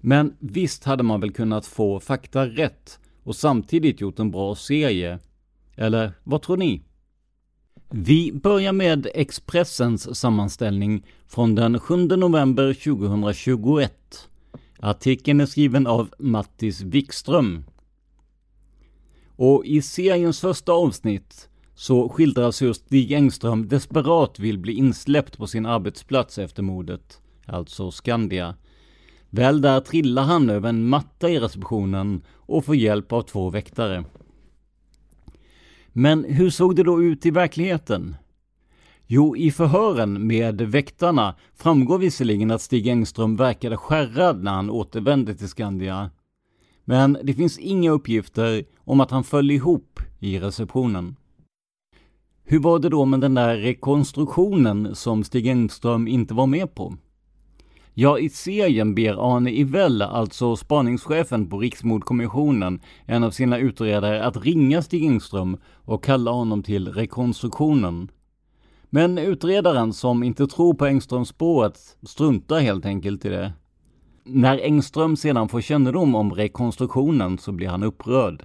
Men 0.00 0.36
visst 0.38 0.84
hade 0.84 1.02
man 1.02 1.20
väl 1.20 1.32
kunnat 1.32 1.66
få 1.66 2.00
fakta 2.00 2.46
rätt 2.46 2.98
och 3.24 3.36
samtidigt 3.36 4.00
gjort 4.00 4.18
en 4.18 4.30
bra 4.30 4.54
serie? 4.54 5.18
Eller 5.76 6.12
vad 6.24 6.42
tror 6.42 6.56
ni? 6.56 6.82
Vi 7.90 8.32
börjar 8.32 8.72
med 8.72 9.06
Expressens 9.14 10.18
sammanställning 10.20 11.06
från 11.26 11.54
den 11.54 11.80
7 11.80 11.96
november 11.96 12.74
2021. 12.74 14.28
Artikeln 14.78 15.40
är 15.40 15.46
skriven 15.46 15.86
av 15.86 16.14
Mattis 16.18 16.80
Wikström. 16.80 17.64
Och 19.36 19.66
i 19.66 19.82
seriens 19.82 20.40
första 20.40 20.72
avsnitt 20.72 21.48
så 21.74 22.08
skildras 22.08 22.62
hur 22.62 22.72
Stig 22.72 23.12
Engström 23.12 23.68
desperat 23.68 24.38
vill 24.38 24.58
bli 24.58 24.72
insläppt 24.72 25.38
på 25.38 25.46
sin 25.46 25.66
arbetsplats 25.66 26.38
efter 26.38 26.62
mordet, 26.62 27.20
alltså 27.46 27.90
Skandia. 27.90 28.54
Väl 29.34 29.60
där 29.60 29.80
trillar 29.80 30.22
han 30.22 30.50
över 30.50 30.68
en 30.68 30.88
matta 30.88 31.30
i 31.30 31.40
receptionen 31.40 32.22
och 32.34 32.64
får 32.64 32.76
hjälp 32.76 33.12
av 33.12 33.22
två 33.22 33.50
väktare. 33.50 34.04
Men 35.92 36.24
hur 36.24 36.50
såg 36.50 36.76
det 36.76 36.82
då 36.82 37.02
ut 37.02 37.26
i 37.26 37.30
verkligheten? 37.30 38.16
Jo, 39.06 39.36
i 39.36 39.50
förhören 39.50 40.26
med 40.26 40.60
väktarna 40.60 41.34
framgår 41.54 41.98
visserligen 41.98 42.50
att 42.50 42.62
Stig 42.62 42.88
Engström 42.88 43.36
verkade 43.36 43.76
skärrad 43.76 44.42
när 44.42 44.52
han 44.52 44.70
återvände 44.70 45.34
till 45.34 45.48
Skandia. 45.48 46.10
Men 46.84 47.18
det 47.22 47.34
finns 47.34 47.58
inga 47.58 47.90
uppgifter 47.90 48.64
om 48.78 49.00
att 49.00 49.10
han 49.10 49.24
föll 49.24 49.50
ihop 49.50 50.00
i 50.18 50.38
receptionen. 50.38 51.16
Hur 52.44 52.58
var 52.58 52.78
det 52.78 52.88
då 52.88 53.04
med 53.04 53.20
den 53.20 53.34
där 53.34 53.56
rekonstruktionen 53.56 54.94
som 54.94 55.24
Stig 55.24 55.46
Engström 55.46 56.08
inte 56.08 56.34
var 56.34 56.46
med 56.46 56.74
på? 56.74 56.96
Ja, 57.96 58.18
i 58.18 58.28
serien 58.28 58.94
ber 58.94 59.34
Arne 59.34 59.50
Ivell, 59.50 60.02
alltså 60.02 60.56
spaningschefen 60.56 61.48
på 61.48 61.58
Riksmordkommissionen, 61.58 62.80
en 63.06 63.24
av 63.24 63.30
sina 63.30 63.58
utredare 63.58 64.24
att 64.24 64.44
ringa 64.44 64.82
Stig 64.82 65.04
Engström 65.04 65.56
och 65.84 66.04
kalla 66.04 66.30
honom 66.30 66.62
till 66.62 66.88
rekonstruktionen. 66.88 68.10
Men 68.90 69.18
utredaren, 69.18 69.92
som 69.92 70.22
inte 70.22 70.46
tror 70.46 70.74
på 70.74 70.86
Engströms 70.86 71.28
spåret, 71.28 71.78
struntar 72.02 72.60
helt 72.60 72.86
enkelt 72.86 73.24
i 73.24 73.28
det. 73.28 73.52
När 74.24 74.58
Engström 74.58 75.16
sedan 75.16 75.48
får 75.48 75.60
kännedom 75.60 76.14
om 76.14 76.34
rekonstruktionen 76.34 77.38
så 77.38 77.52
blir 77.52 77.68
han 77.68 77.82
upprörd. 77.82 78.44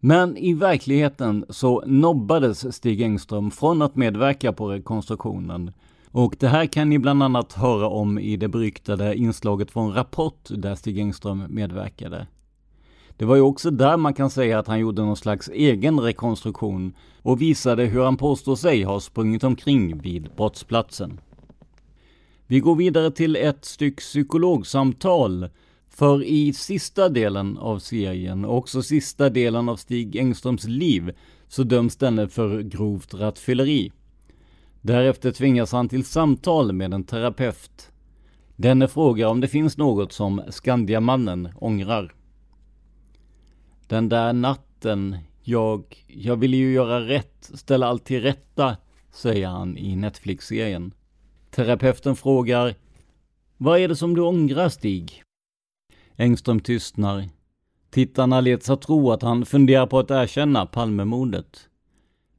Men 0.00 0.36
i 0.36 0.54
verkligheten 0.54 1.44
så 1.48 1.82
nobbades 1.86 2.76
Stig 2.76 3.02
Engström 3.02 3.50
från 3.50 3.82
att 3.82 3.96
medverka 3.96 4.52
på 4.52 4.68
rekonstruktionen. 4.68 5.72
Och 6.12 6.36
det 6.38 6.48
här 6.48 6.66
kan 6.66 6.88
ni 6.88 6.98
bland 6.98 7.22
annat 7.22 7.52
höra 7.52 7.88
om 7.88 8.18
i 8.18 8.36
det 8.36 8.48
beryktade 8.48 9.16
inslaget 9.16 9.70
från 9.70 9.94
Rapport 9.94 10.48
där 10.48 10.74
Stig 10.74 10.98
Engström 10.98 11.44
medverkade. 11.48 12.26
Det 13.16 13.24
var 13.24 13.36
ju 13.36 13.42
också 13.42 13.70
där 13.70 13.96
man 13.96 14.14
kan 14.14 14.30
säga 14.30 14.58
att 14.58 14.66
han 14.66 14.78
gjorde 14.78 15.02
någon 15.02 15.16
slags 15.16 15.48
egen 15.48 16.00
rekonstruktion 16.00 16.94
och 17.22 17.40
visade 17.40 17.84
hur 17.84 18.04
han 18.04 18.16
påstår 18.16 18.56
sig 18.56 18.82
ha 18.82 19.00
sprungit 19.00 19.44
omkring 19.44 19.98
vid 19.98 20.30
brottsplatsen. 20.36 21.20
Vi 22.46 22.60
går 22.60 22.76
vidare 22.76 23.10
till 23.10 23.36
ett 23.36 23.64
styck 23.64 23.96
psykologsamtal 23.96 25.48
för 25.88 26.24
i 26.24 26.52
sista 26.52 27.08
delen 27.08 27.58
av 27.58 27.78
serien, 27.78 28.44
och 28.44 28.56
också 28.56 28.82
sista 28.82 29.30
delen 29.30 29.68
av 29.68 29.76
Stig 29.76 30.16
Engströms 30.16 30.64
liv, 30.64 31.12
så 31.48 31.62
döms 31.62 31.96
denne 31.96 32.28
för 32.28 32.62
grovt 32.62 33.14
rattfylleri. 33.14 33.92
Därefter 34.82 35.32
tvingas 35.32 35.72
han 35.72 35.88
till 35.88 36.04
samtal 36.04 36.72
med 36.72 36.94
en 36.94 37.04
terapeut. 37.04 37.92
Denne 38.56 38.88
frågar 38.88 39.26
om 39.26 39.40
det 39.40 39.48
finns 39.48 39.76
något 39.76 40.12
som 40.12 40.42
Skandiamannen 40.48 41.48
ångrar. 41.56 42.14
Den 43.86 44.08
där 44.08 44.32
natten, 44.32 45.16
jag, 45.42 46.04
jag 46.06 46.36
ville 46.36 46.56
ju 46.56 46.72
göra 46.72 47.00
rätt, 47.00 47.50
ställa 47.54 47.86
allt 47.86 48.04
till 48.04 48.22
rätta, 48.22 48.76
säger 49.12 49.48
han 49.48 49.78
i 49.78 49.96
Netflix-serien. 49.96 50.94
Terapeuten 51.50 52.16
frågar, 52.16 52.74
vad 53.56 53.80
är 53.80 53.88
det 53.88 53.96
som 53.96 54.14
du 54.14 54.20
ångrar 54.20 54.68
Stig? 54.68 55.22
Engström 56.16 56.60
tystnar. 56.60 57.28
Tittarna 57.90 58.40
leds 58.40 58.70
att 58.70 58.82
tro 58.82 59.10
att 59.10 59.22
han 59.22 59.46
funderar 59.46 59.86
på 59.86 59.98
att 59.98 60.10
erkänna 60.10 60.66
Palmemordet. 60.66 61.69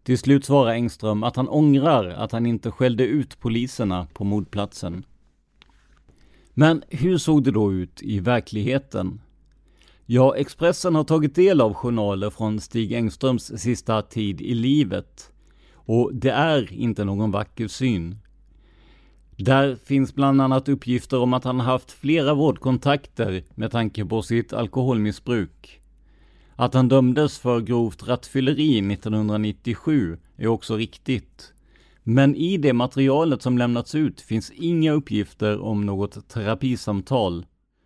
Till 0.03 0.17
slut 0.17 0.45
svarar 0.45 0.71
Engström 0.71 1.23
att 1.23 1.35
han 1.35 1.49
ångrar 1.49 2.09
att 2.09 2.31
han 2.31 2.45
inte 2.45 2.71
skällde 2.71 3.03
ut 3.03 3.39
poliserna 3.39 4.07
på 4.13 4.23
mordplatsen. 4.23 5.05
Men 6.53 6.83
hur 6.89 7.17
såg 7.17 7.43
det 7.43 7.51
då 7.51 7.73
ut 7.73 8.01
i 8.01 8.19
verkligheten? 8.19 9.21
Ja, 10.05 10.35
Expressen 10.35 10.95
har 10.95 11.03
tagit 11.03 11.35
del 11.35 11.61
av 11.61 11.73
journaler 11.73 12.29
från 12.29 12.59
Stig 12.61 12.93
Engströms 12.93 13.51
sista 13.61 14.01
tid 14.01 14.41
i 14.41 14.53
livet. 14.53 15.31
Och 15.73 16.15
det 16.15 16.31
är 16.31 16.73
inte 16.73 17.03
någon 17.03 17.31
vacker 17.31 17.67
syn. 17.67 18.17
Där 19.37 19.75
finns 19.75 20.15
bland 20.15 20.41
annat 20.41 20.69
uppgifter 20.69 21.19
om 21.19 21.33
att 21.33 21.43
han 21.43 21.59
haft 21.59 21.91
flera 21.91 22.33
vårdkontakter 22.33 23.43
med 23.55 23.71
tanke 23.71 24.05
på 24.05 24.21
sitt 24.21 24.53
alkoholmissbruk. 24.53 25.80
Att 26.61 26.73
han 26.73 26.87
dömdes 26.87 27.39
för 27.39 27.61
grovt 27.61 28.07
rattfylleri 28.07 28.93
1997 28.93 30.17
är 30.37 30.47
också 30.47 30.75
riktigt. 30.75 31.53
Men 32.03 32.35
i 32.35 32.57
det 32.57 32.73
materialet 32.73 33.41
som 33.41 33.57
lämnats 33.57 33.95
ut 33.95 34.21
finns 34.21 34.51
inga 34.51 34.91
uppgifter 34.91 35.59
om 35.59 35.85
något 35.85 36.29
terapisamtal. 36.29 37.45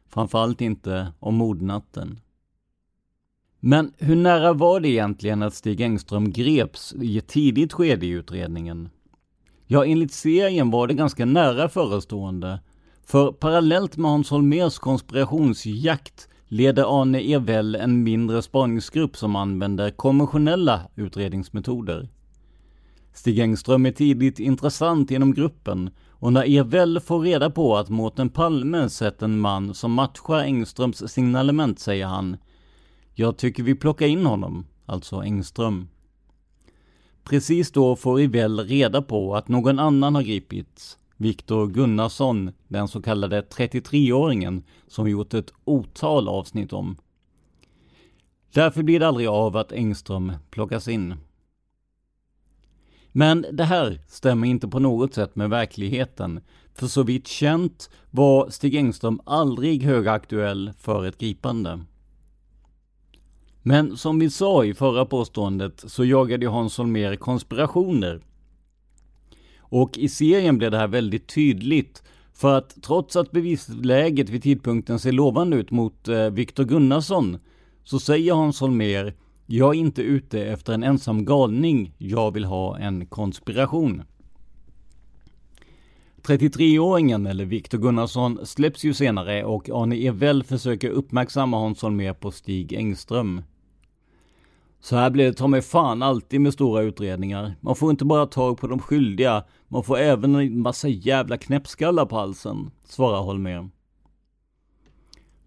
Framförallt 0.09 0.61
inte 0.61 1.11
om 1.19 1.35
mordnatten. 1.35 2.19
Men 3.59 3.93
hur 3.97 4.15
nära 4.15 4.53
var 4.53 4.79
det 4.79 4.89
egentligen 4.89 5.43
att 5.43 5.55
Stig 5.55 5.81
Engström 5.81 6.31
greps 6.31 6.95
i 7.01 7.17
ett 7.17 7.27
tidigt 7.27 7.73
skede 7.73 8.05
i 8.05 8.09
utredningen? 8.09 8.89
Ja, 9.67 9.85
enligt 9.85 10.13
serien 10.13 10.71
var 10.71 10.87
det 10.87 10.93
ganska 10.93 11.25
nära 11.25 11.69
förestående. 11.69 12.59
För 13.03 13.31
parallellt 13.31 13.97
med 13.97 14.11
Hans 14.11 14.29
Holmers 14.29 14.79
konspirationsjakt 14.79 16.29
leder 16.55 17.01
Arne 17.01 17.19
Evell 17.19 17.75
en 17.75 18.03
mindre 18.03 18.41
spaningsgrupp 18.41 19.17
som 19.17 19.35
använder 19.35 19.91
konventionella 19.91 20.81
utredningsmetoder. 20.95 22.09
Stig 23.13 23.39
Engström 23.39 23.85
är 23.85 23.91
tidigt 23.91 24.39
intressant 24.39 25.11
inom 25.11 25.33
gruppen 25.33 25.89
och 26.09 26.33
när 26.33 26.57
Evell 26.57 26.99
får 26.99 27.19
reda 27.19 27.49
på 27.49 27.77
att 27.77 27.89
Mårten 27.89 28.29
Palme 28.29 28.89
sett 28.89 29.21
en 29.21 29.39
man 29.39 29.73
som 29.73 29.91
matchar 29.91 30.39
Engströms 30.39 31.11
signalement 31.11 31.79
säger 31.79 32.05
han 32.05 32.37
Jag 33.13 33.37
tycker 33.37 33.63
vi 33.63 33.75
plockar 33.75 34.05
in 34.05 34.25
honom, 34.25 34.65
alltså 34.85 35.15
Engström. 35.15 35.87
Precis 37.23 37.71
då 37.71 37.95
får 37.95 38.19
Evel 38.19 38.59
reda 38.59 39.01
på 39.01 39.35
att 39.35 39.47
någon 39.47 39.79
annan 39.79 40.15
har 40.15 40.23
gripits. 40.23 40.97
Viktor 41.17 41.67
Gunnarsson, 41.67 42.51
den 42.67 42.87
så 42.87 43.01
kallade 43.01 43.41
33-åringen 43.41 44.63
som 44.87 45.09
gjort 45.09 45.33
ett 45.33 45.53
otal 45.63 46.27
avsnitt 46.27 46.73
om. 46.73 46.97
Därför 48.53 48.83
blir 48.83 48.99
det 48.99 49.07
aldrig 49.07 49.27
av 49.27 49.57
att 49.57 49.71
Engström 49.71 50.33
plockas 50.49 50.87
in. 50.87 51.15
Men 53.11 53.45
det 53.51 53.63
här 53.63 54.01
stämmer 54.07 54.47
inte 54.47 54.67
på 54.67 54.79
något 54.79 55.13
sätt 55.13 55.35
med 55.35 55.49
verkligheten. 55.49 56.39
För 56.73 56.87
så 56.87 57.03
vitt 57.03 57.27
känt 57.27 57.89
var 58.11 58.49
Stig 58.49 58.75
Engström 58.75 59.21
aldrig 59.25 59.83
högaktuell 59.83 60.71
för 60.79 61.05
ett 61.05 61.17
gripande. 61.17 61.79
Men 63.61 63.97
som 63.97 64.19
vi 64.19 64.29
sa 64.29 64.65
i 64.65 64.73
förra 64.73 65.05
påståendet 65.05 65.83
så 65.87 66.05
jagade 66.05 66.47
Hans 66.47 66.77
Holmér 66.77 67.15
konspirationer. 67.15 68.21
Och 69.69 69.97
i 69.97 70.09
serien 70.09 70.57
blev 70.57 70.71
det 70.71 70.77
här 70.77 70.87
väldigt 70.87 71.27
tydligt. 71.27 72.03
För 72.33 72.57
att 72.57 72.77
trots 72.81 73.15
att 73.15 73.31
bevisläget 73.31 74.29
vid 74.29 74.43
tidpunkten 74.43 74.99
ser 74.99 75.11
lovande 75.11 75.57
ut 75.57 75.71
mot 75.71 76.07
eh, 76.07 76.29
Viktor 76.29 76.63
Gunnarsson 76.63 77.37
så 77.83 77.99
säger 77.99 78.33
Hans 78.33 78.61
Holmér 78.61 79.13
jag 79.47 79.75
är 79.75 79.79
inte 79.79 80.01
ute 80.01 80.45
efter 80.45 80.73
en 80.73 80.83
ensam 80.83 81.25
galning, 81.25 81.93
jag 81.97 82.31
vill 82.31 82.45
ha 82.45 82.77
en 82.77 83.05
konspiration. 83.05 84.03
33-åringen, 86.21 87.29
eller 87.29 87.45
Viktor 87.45 87.77
Gunnarsson, 87.77 88.45
släpps 88.45 88.83
ju 88.83 88.93
senare 88.93 89.43
och 89.43 89.69
Arne 89.69 89.95
Evell 89.95 90.43
försöker 90.43 90.89
uppmärksamma 90.89 91.57
Hans 91.59 91.81
Holmér 91.81 92.13
på 92.13 92.31
Stig 92.31 92.73
Engström. 92.73 93.41
Så 94.85 94.95
här 94.95 95.09
blir 95.09 95.25
det 95.25 95.33
ta 95.33 95.47
mig 95.47 95.61
fan 95.61 96.03
alltid 96.03 96.41
med 96.41 96.53
stora 96.53 96.81
utredningar. 96.81 97.55
Man 97.61 97.75
får 97.75 97.91
inte 97.91 98.05
bara 98.05 98.25
tag 98.25 98.57
på 98.57 98.67
de 98.67 98.79
skyldiga, 98.79 99.43
man 99.67 99.83
får 99.83 99.97
även 99.97 100.35
en 100.35 100.61
massa 100.61 100.87
jävla 100.87 101.37
knäppskallar 101.37 102.05
på 102.05 102.15
halsen, 102.15 102.71
svarar 102.87 103.21
Holmér. 103.21 103.69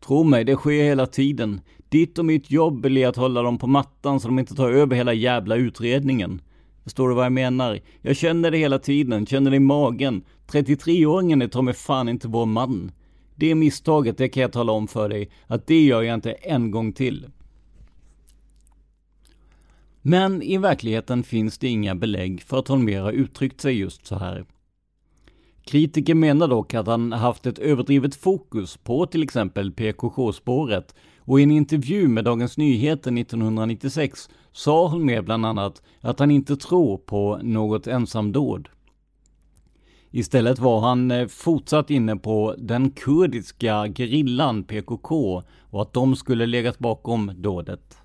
Tro 0.07 0.25
mig, 0.25 0.45
det 0.45 0.57
sker 0.57 0.85
hela 0.85 1.07
tiden. 1.07 1.61
Ditt 1.89 2.19
och 2.19 2.25
mitt 2.25 2.51
jobb 2.51 2.87
är 2.87 3.09
att 3.09 3.17
hålla 3.17 3.43
dem 3.43 3.59
på 3.59 3.67
mattan 3.67 4.21
så 4.21 4.29
de 4.29 4.39
inte 4.39 4.55
tar 4.55 4.71
över 4.71 4.97
hela 4.97 5.13
jävla 5.13 5.57
utredningen. 5.57 6.43
Förstår 6.85 7.09
du 7.09 7.15
vad 7.15 7.25
jag 7.25 7.33
menar? 7.33 7.81
Jag 8.01 8.17
känner 8.17 8.51
det 8.51 8.59
hela 8.59 8.79
tiden, 8.79 9.27
känner 9.27 9.51
det 9.51 9.57
i 9.57 9.61
magen. 9.61 10.25
33-åringen 10.47 11.43
är 11.43 11.49
ta 11.49 11.63
mig 11.63 11.75
fan 11.75 12.09
inte 12.09 12.29
vår 12.29 12.47
man. 12.47 12.93
Det 13.35 13.55
misstaget, 13.55 14.19
det 14.19 14.29
kan 14.29 14.41
jag 14.41 14.53
tala 14.53 14.73
om 14.73 14.89
för 14.89 15.09
dig, 15.09 15.31
att 15.47 15.67
det 15.67 15.85
gör 15.85 16.03
jag 16.03 16.15
inte 16.15 16.33
en 16.33 16.71
gång 16.71 16.93
till. 16.93 17.27
Men 20.03 20.43
i 20.43 20.59
verkligheten 20.59 21.23
finns 21.23 21.59
det 21.59 21.69
inga 21.69 21.95
belägg 21.95 22.43
för 22.43 22.59
att 22.59 22.69
Holmér 22.69 23.01
har 23.01 23.13
uttryckt 23.13 23.61
sig 23.61 23.79
just 23.79 24.07
så 24.07 24.17
här. 24.17 24.45
Kritiker 25.65 26.15
menar 26.15 26.49
dock 26.49 26.75
att 26.75 26.87
han 26.87 27.13
haft 27.13 27.47
ett 27.47 27.59
överdrivet 27.59 28.15
fokus 28.15 28.77
på 28.77 29.07
till 29.07 29.23
exempel 29.23 29.73
PKK-spåret 29.73 30.95
och 31.19 31.41
i 31.41 31.43
en 31.43 31.51
intervju 31.51 32.09
med 32.09 32.25
Dagens 32.25 32.59
Nyheter 32.59 33.19
1996 33.19 34.31
sa 34.53 34.87
Holmér 34.87 35.23
bland 35.23 35.47
annat 35.47 35.83
att 36.01 36.19
han 36.19 36.31
inte 36.31 36.57
tror 36.57 36.97
på 36.97 37.39
något 37.43 37.87
ensamdåd. 37.87 38.69
Istället 40.11 40.59
var 40.59 40.81
han 40.81 41.11
eh, 41.11 41.27
fortsatt 41.27 41.91
inne 41.91 42.17
på 42.17 42.55
den 42.59 42.91
kurdiska 42.91 43.89
gerillan 43.89 44.65
PKK 44.65 45.43
och 45.71 45.83
att 45.83 45.93
de 45.93 46.17
skulle 46.17 46.47
legat 46.47 46.79
bakom 46.79 47.33
dådet. 47.37 47.98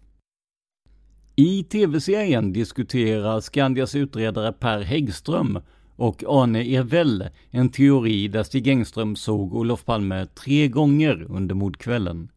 I 1.36 1.64
tv-serien 1.64 2.54
diskuterar 2.54 3.42
Skandias 3.42 3.96
utredare 3.96 4.54
Per 4.54 4.82
Häggström 4.82 5.60
och 5.96 6.24
Arne 6.28 6.76
Ervell 6.76 7.30
en 7.50 7.70
teori 7.70 8.28
där 8.28 8.44
Stig 8.44 8.68
Engström 8.68 9.16
såg 9.16 9.56
Olof 9.56 9.86
Palme 9.86 10.26
tre 10.26 10.68
gånger 10.68 11.26
under 11.30 11.56
mordkvällen. 11.56 12.30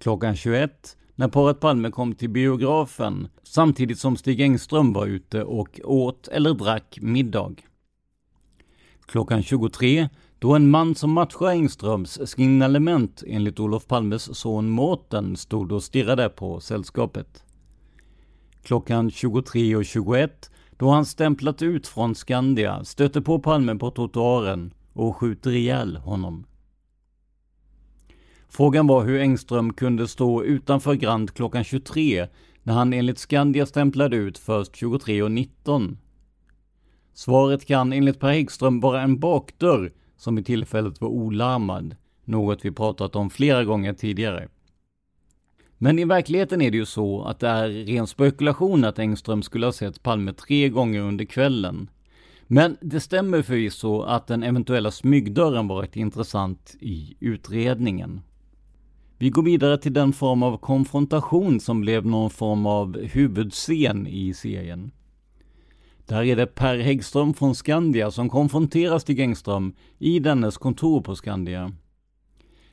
Klockan 0.00 0.36
21 0.36 0.96
när 1.14 1.28
paret 1.28 1.60
Palme 1.60 1.90
kom 1.90 2.14
till 2.14 2.30
biografen 2.30 3.28
samtidigt 3.42 3.98
som 3.98 4.16
Stig 4.16 4.40
Engström 4.40 4.92
var 4.92 5.06
ute 5.06 5.42
och 5.42 5.80
åt 5.84 6.28
eller 6.28 6.54
drack 6.54 6.98
middag. 7.02 7.54
Klockan 9.06 9.42
23 9.42 10.08
då 10.38 10.54
en 10.54 10.70
man 10.70 10.94
som 10.94 11.12
matchar 11.12 11.50
Engströms 11.50 12.30
signalement 12.30 13.22
enligt 13.26 13.60
Olof 13.60 13.86
Palmes 13.86 14.38
son 14.38 14.70
Mårten 14.70 15.36
stod 15.36 15.72
och 15.72 15.82
stirrade 15.82 16.28
på 16.28 16.60
sällskapet. 16.60 17.44
Klockan 18.62 19.10
23.21 19.10 20.30
då 20.78 20.90
han 20.90 21.04
stämplat 21.04 21.62
ut 21.62 21.86
från 21.86 22.14
Skandia, 22.14 22.84
stöter 22.84 23.20
på 23.20 23.38
Palme 23.38 23.74
på 23.74 23.90
trottoaren 23.90 24.74
och 24.92 25.16
skjuter 25.16 25.50
ihjäl 25.50 25.96
honom. 25.96 26.44
Frågan 28.48 28.86
var 28.86 29.04
hur 29.04 29.20
Engström 29.20 29.72
kunde 29.72 30.08
stå 30.08 30.42
utanför 30.42 30.94
Grand 30.94 31.34
klockan 31.34 31.64
23 31.64 32.26
när 32.62 32.74
han 32.74 32.92
enligt 32.92 33.18
Skandia 33.18 33.66
stämplade 33.66 34.16
ut 34.16 34.38
först 34.38 34.72
23.19. 34.72 35.96
Svaret 37.12 37.66
kan 37.66 37.92
enligt 37.92 38.20
Per 38.20 38.28
Häggström 38.28 38.80
vara 38.80 39.02
en 39.02 39.18
bakdörr 39.18 39.92
som 40.16 40.38
i 40.38 40.44
tillfället 40.44 41.00
var 41.00 41.08
olarmad, 41.08 41.96
något 42.24 42.64
vi 42.64 42.70
pratat 42.70 43.16
om 43.16 43.30
flera 43.30 43.64
gånger 43.64 43.92
tidigare. 43.92 44.48
Men 45.78 45.98
i 45.98 46.04
verkligheten 46.04 46.62
är 46.62 46.70
det 46.70 46.76
ju 46.76 46.86
så 46.86 47.22
att 47.22 47.40
det 47.40 47.48
är 47.48 47.68
ren 47.68 48.06
spekulation 48.06 48.84
att 48.84 48.98
Engström 48.98 49.42
skulle 49.42 49.66
ha 49.66 49.72
sett 49.72 50.02
Palme 50.02 50.32
tre 50.32 50.68
gånger 50.68 51.00
under 51.00 51.24
kvällen. 51.24 51.90
Men 52.46 52.76
det 52.80 53.00
stämmer 53.00 53.42
förvisso 53.42 54.00
att 54.00 54.26
den 54.26 54.42
eventuella 54.42 54.90
smygdörren 54.90 55.68
varit 55.68 55.96
intressant 55.96 56.76
i 56.80 57.16
utredningen. 57.20 58.20
Vi 59.18 59.30
går 59.30 59.42
vidare 59.42 59.78
till 59.78 59.92
den 59.92 60.12
form 60.12 60.42
av 60.42 60.56
konfrontation 60.56 61.60
som 61.60 61.80
blev 61.80 62.06
någon 62.06 62.30
form 62.30 62.66
av 62.66 62.98
huvudscen 62.98 64.06
i 64.06 64.34
serien. 64.34 64.90
Där 66.06 66.22
är 66.22 66.36
det 66.36 66.46
Per 66.46 66.78
Häggström 66.78 67.34
från 67.34 67.54
Skandia 67.54 68.10
som 68.10 68.28
konfronterar 68.28 68.98
Stig 68.98 69.20
Engström 69.20 69.72
i 69.98 70.18
dennes 70.18 70.56
kontor 70.56 71.00
på 71.00 71.16
Skandia. 71.16 71.72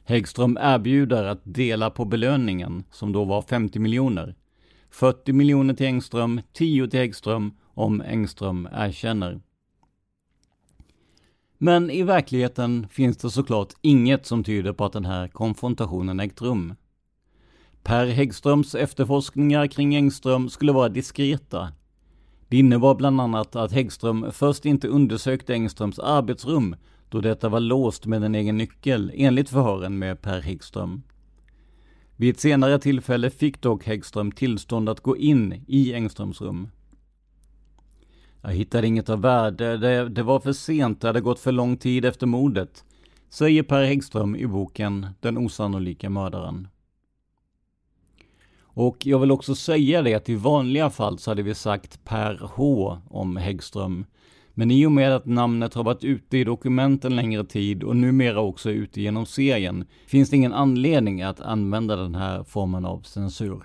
Häggström 0.08 0.58
erbjuder 0.62 1.24
att 1.24 1.41
dela 1.43 1.89
på 1.89 2.06
belöningen, 2.06 2.84
som 2.91 3.12
då 3.12 3.24
var 3.24 3.41
50 3.41 3.80
miljoner. 3.80 4.36
40 4.89 5.34
miljoner 5.34 5.74
till 5.74 5.86
Engström, 5.86 6.41
10 6.53 6.88
till 6.88 6.99
Häggström, 6.99 7.53
om 7.74 8.01
Engström 8.01 8.68
erkänner. 8.74 9.41
Men 11.58 11.89
i 11.89 12.03
verkligheten 12.03 12.88
finns 12.91 13.18
det 13.18 13.30
såklart 13.30 13.74
inget 13.82 14.26
som 14.26 14.43
tyder 14.43 14.74
på 14.74 14.86
att 14.86 14.93
den 14.93 15.06
här 15.06 15.28
konfrontationen 15.28 16.20
ägt 16.20 16.41
rum. 16.41 16.76
Per 17.84 18.06
Häggströms 18.08 18.76
efterforskningar 18.76 19.68
kring 19.68 19.95
Engström 19.95 20.49
skulle 20.49 20.72
vara 20.72 20.89
diskreta. 20.89 21.74
Det 22.47 22.58
innebar 22.58 22.95
bland 22.95 23.22
annat 23.22 23.56
att 23.56 23.72
Häggström 23.72 24.26
först 24.32 24.66
inte 24.66 24.88
undersökte 24.88 25.53
Engströms 25.53 25.99
arbetsrum 25.99 26.76
då 27.16 27.22
detta 27.22 27.49
var 27.49 27.59
låst 27.59 28.05
med 28.05 28.24
en 28.24 28.36
egen 28.36 28.57
nyckel 28.57 29.11
enligt 29.16 29.49
förhören 29.49 29.99
med 29.99 30.22
Per 30.22 30.41
Häggström. 30.41 31.03
Vid 32.16 32.30
ett 32.30 32.39
senare 32.39 32.80
tillfälle 32.80 33.30
fick 33.30 33.61
dock 33.61 33.86
Häggström 33.86 34.32
tillstånd 34.32 34.89
att 34.89 34.99
gå 34.99 35.18
in 35.18 35.63
i 35.68 35.93
Engströms 35.93 36.41
rum. 36.41 36.68
Jag 38.41 38.51
hittade 38.51 38.88
inget 38.88 39.09
av 39.09 39.22
värde, 39.22 39.78
det, 39.78 40.09
det 40.09 40.24
var 40.24 40.39
för 40.39 40.53
sent, 40.53 41.01
det 41.01 41.07
hade 41.07 41.22
gått 41.22 41.39
för 41.39 41.51
lång 41.51 41.78
tid 41.78 42.05
efter 42.05 42.28
mordet, 42.28 42.86
säger 43.30 43.63
Per 43.63 43.84
Häggström 43.84 44.36
i 44.36 44.47
boken 44.47 45.07
Den 45.20 45.38
osannolika 45.38 46.09
mördaren. 46.09 46.68
Och 48.59 49.05
jag 49.05 49.20
vill 49.20 49.32
också 49.32 49.55
säga 49.55 50.01
det 50.01 50.13
att 50.13 50.30
i 50.30 50.36
vanliga 50.36 50.89
fall 50.89 51.20
så 51.20 51.32
hade 51.32 51.43
vi 51.43 51.55
sagt 51.55 52.03
Per 52.03 52.39
H 52.55 52.97
om 53.09 53.38
Häggström. 53.38 54.05
Men 54.58 54.72
i 54.72 54.86
och 54.86 54.91
med 54.91 55.16
att 55.16 55.26
namnet 55.26 55.74
har 55.74 55.84
varit 55.84 56.03
ute 56.03 56.38
i 56.38 56.43
dokumenten 56.43 57.16
längre 57.16 57.45
tid 57.45 57.84
och 57.84 57.95
numera 57.95 58.39
också 58.39 58.72
ute 58.72 59.01
genom 59.01 59.26
serien 59.26 59.86
finns 60.08 60.30
det 60.30 60.36
ingen 60.36 60.53
anledning 60.53 61.22
att 61.22 61.39
använda 61.39 61.95
den 61.95 62.16
här 62.16 62.43
formen 62.43 62.86
av 62.86 63.01
censur. 63.01 63.64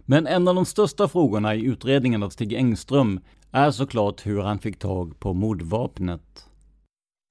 Men 0.00 0.26
en 0.26 0.48
av 0.48 0.54
de 0.54 0.64
största 0.64 1.08
frågorna 1.08 1.54
i 1.54 1.64
utredningen 1.64 2.22
av 2.22 2.30
Stig 2.30 2.52
Engström 2.52 3.20
är 3.50 3.70
såklart 3.70 4.26
hur 4.26 4.40
han 4.40 4.58
fick 4.58 4.78
tag 4.78 5.20
på 5.20 5.32
mordvapnet. 5.32 6.46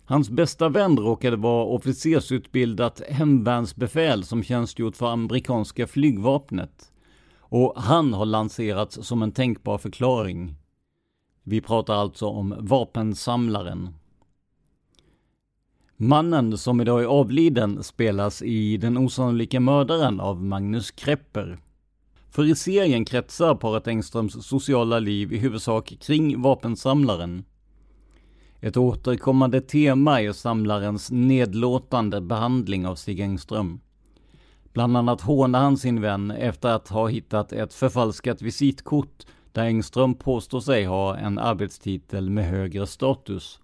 Hans 0.06 0.30
bästa 0.30 0.70
vän 0.70 0.98
råkade 0.98 1.38
vara 1.38 1.66
officersutbildat 1.66 3.02
hemvärnsbefäl 3.10 4.24
som 4.24 4.44
tjänstgjort 4.44 4.98
för 4.98 5.08
amerikanska 5.08 5.88
flygvapnet. 5.88 6.92
Och 7.40 7.74
han 7.78 8.14
har 8.14 8.26
lanserats 8.26 9.00
som 9.02 9.24
en 9.24 9.32
tänkbar 9.32 9.78
förklaring. 9.78 10.56
Vi 11.44 11.62
pratar 11.62 11.94
alltså 11.94 12.28
om 12.28 12.56
vapensamlaren. 12.60 13.90
Mannen 15.98 16.58
som 16.58 16.82
idag 16.82 17.02
är 17.02 17.06
avliden 17.06 17.84
spelas 17.84 18.42
i 18.42 18.78
Den 18.78 18.98
osannolika 18.98 19.60
mördaren 19.60 20.20
av 20.20 20.44
Magnus 20.44 20.92
Krepper. 20.92 21.60
För 22.30 22.46
i 22.46 22.56
serien 22.56 23.06
kretsar 23.06 23.56
paret 23.56 23.88
Engströms 23.88 24.48
sociala 24.48 25.00
liv 25.00 25.34
i 25.34 25.38
huvudsak 25.38 25.98
kring 26.02 26.42
vapensamlaren. 26.42 27.44
Ett 28.60 28.78
återkommande 28.78 29.62
tema 29.62 30.22
är 30.22 30.32
samlarens 30.32 31.12
nedlåtande 31.12 32.22
behandling 32.22 32.88
av 32.88 32.96
Stig 32.96 33.20
Engström. 33.20 33.80
Bland 34.74 34.98
annat 34.98 35.22
hånar 35.22 35.62
han 35.62 35.78
sin 35.78 36.02
vän 36.02 36.32
efter 36.32 36.70
att 36.70 36.88
ha 36.88 37.08
hittat 37.08 37.54
ett 37.54 37.74
förfalskat 37.74 38.42
visitkort 38.42 39.26
där 39.54 39.66
Engström 39.66 40.16
påstår 40.16 40.60
sig 40.60 40.86
ha 40.86 41.18
en 41.18 41.40
arbetstitel 41.40 42.30
med 42.30 42.46
högre 42.46 42.88
status. 42.88 43.60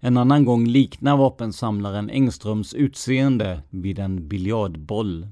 En 0.00 0.16
annan 0.16 0.44
gång 0.44 0.66
liknar 0.66 1.16
vapensamlaren 1.16 2.10
Engströms 2.10 2.74
utseende 2.74 3.62
vid 3.70 3.98
en 3.98 4.28
biljardboll. 4.28 5.28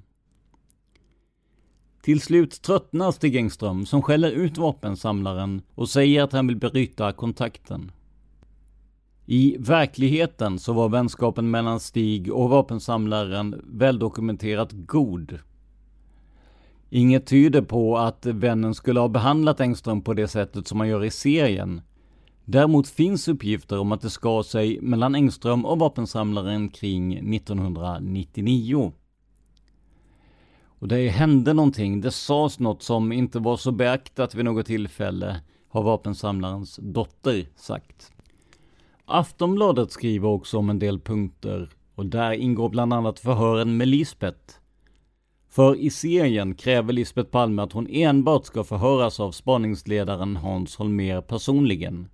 Till 2.02 2.20
slut 2.20 2.62
tröttnar 2.62 3.12
Stig 3.12 3.36
Engström 3.36 3.86
som 3.86 4.02
skäller 4.02 4.30
ut 4.30 4.58
vapensamlaren 4.58 5.62
och 5.74 5.88
säger 5.88 6.22
att 6.22 6.32
han 6.32 6.46
vill 6.46 6.56
bryta 6.56 7.12
kontakten. 7.12 7.92
I 9.26 9.56
verkligheten 9.58 10.58
så 10.58 10.72
var 10.72 10.88
vänskapen 10.88 11.50
mellan 11.50 11.80
Stig 11.80 12.32
och 12.32 12.50
vapensamlaren 12.50 13.60
väldokumenterat 13.64 14.72
god. 14.72 15.38
Inget 16.92 17.26
tyder 17.26 17.62
på 17.62 17.98
att 17.98 18.26
vännen 18.26 18.74
skulle 18.74 19.00
ha 19.00 19.08
behandlat 19.08 19.60
Engström 19.60 20.02
på 20.02 20.14
det 20.14 20.28
sättet 20.28 20.66
som 20.66 20.78
man 20.78 20.88
gör 20.88 21.04
i 21.04 21.10
serien. 21.10 21.80
Däremot 22.44 22.88
finns 22.88 23.28
uppgifter 23.28 23.78
om 23.78 23.92
att 23.92 24.00
det 24.00 24.10
skar 24.10 24.42
sig 24.42 24.80
mellan 24.80 25.14
Engström 25.14 25.64
och 25.64 25.78
vapensamlaren 25.78 26.68
kring 26.68 27.34
1999. 27.34 28.92
Och 30.64 30.88
det 30.88 31.08
hände 31.08 31.52
någonting, 31.52 32.00
det 32.00 32.10
sades 32.10 32.58
något 32.58 32.82
som 32.82 33.12
inte 33.12 33.38
var 33.38 33.56
så 33.56 33.72
beaktat 33.72 34.34
vid 34.34 34.44
något 34.44 34.66
tillfälle, 34.66 35.40
har 35.68 35.82
vapensamlarens 35.82 36.78
dotter 36.82 37.46
sagt. 37.56 38.12
Aftonbladet 39.04 39.92
skriver 39.92 40.28
också 40.28 40.58
om 40.58 40.70
en 40.70 40.78
del 40.78 41.00
punkter 41.00 41.68
och 41.94 42.06
där 42.06 42.32
ingår 42.32 42.68
bland 42.68 42.92
annat 42.92 43.18
förhören 43.18 43.76
med 43.76 43.88
Lisbeth. 43.88 44.59
För 45.50 45.76
i 45.76 45.90
serien 45.90 46.54
kräver 46.54 46.92
Lisbeth 46.92 47.30
Palme 47.30 47.62
att 47.62 47.72
hon 47.72 47.86
enbart 47.90 48.46
ska 48.46 48.64
förhöras 48.64 49.20
av 49.20 49.32
spaningsledaren 49.32 50.36
Hans 50.36 50.76
Holmér 50.76 51.20
personligen. 51.20 52.08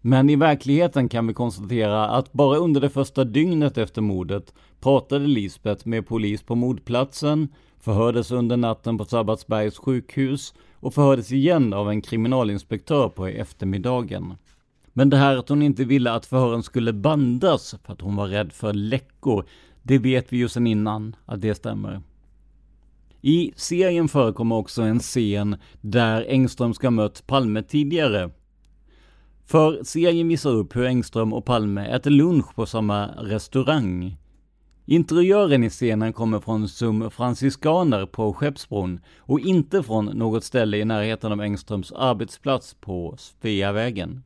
Men 0.00 0.30
i 0.30 0.36
verkligheten 0.36 1.08
kan 1.08 1.26
vi 1.26 1.34
konstatera 1.34 2.08
att 2.08 2.32
bara 2.32 2.56
under 2.56 2.80
det 2.80 2.90
första 2.90 3.24
dygnet 3.24 3.78
efter 3.78 4.02
mordet 4.02 4.54
pratade 4.80 5.26
Lisbeth 5.26 5.88
med 5.88 6.06
polis 6.06 6.42
på 6.42 6.54
mordplatsen, 6.54 7.48
förhördes 7.80 8.30
under 8.30 8.56
natten 8.56 8.98
på 8.98 9.04
Sabbatsbergs 9.04 9.78
sjukhus 9.78 10.54
och 10.74 10.94
förhördes 10.94 11.32
igen 11.32 11.72
av 11.72 11.90
en 11.90 12.02
kriminalinspektör 12.02 13.08
på 13.08 13.26
eftermiddagen. 13.26 14.34
Men 14.92 15.10
det 15.10 15.16
här 15.16 15.36
att 15.36 15.48
hon 15.48 15.62
inte 15.62 15.84
ville 15.84 16.12
att 16.12 16.26
förhören 16.26 16.62
skulle 16.62 16.92
bandas 16.92 17.74
för 17.84 17.92
att 17.92 18.00
hon 18.00 18.16
var 18.16 18.26
rädd 18.26 18.52
för 18.52 18.72
läckor, 18.72 19.44
det 19.88 19.98
vet 19.98 20.32
vi 20.32 20.36
ju 20.36 20.48
sedan 20.48 20.66
innan 20.66 21.16
att 21.26 21.40
det 21.40 21.54
stämmer. 21.54 22.00
I 23.20 23.52
serien 23.56 24.08
förekommer 24.08 24.56
också 24.56 24.82
en 24.82 24.98
scen 24.98 25.56
där 25.80 26.24
Engström 26.28 26.74
ska 26.74 26.90
mött 26.90 27.26
Palme 27.26 27.62
tidigare 27.62 28.30
för 29.48 29.84
serien 29.84 30.28
visar 30.28 30.50
upp 30.50 30.76
hur 30.76 30.86
Engström 30.86 31.32
och 31.32 31.44
Palme 31.44 31.86
äter 31.86 32.10
lunch 32.10 32.54
på 32.54 32.66
samma 32.66 33.06
restaurang. 33.06 34.16
Interiören 34.86 35.64
i 35.64 35.70
scenen 35.70 36.12
kommer 36.12 36.40
från 36.40 36.68
Sum 36.68 37.10
Franciskaner 37.10 38.06
på 38.06 38.32
Skeppsbron 38.32 39.00
och 39.18 39.40
inte 39.40 39.82
från 39.82 40.04
något 40.04 40.44
ställe 40.44 40.76
i 40.76 40.84
närheten 40.84 41.32
av 41.32 41.40
Engströms 41.40 41.92
arbetsplats 41.92 42.76
på 42.80 43.14
Sveavägen. 43.18 44.22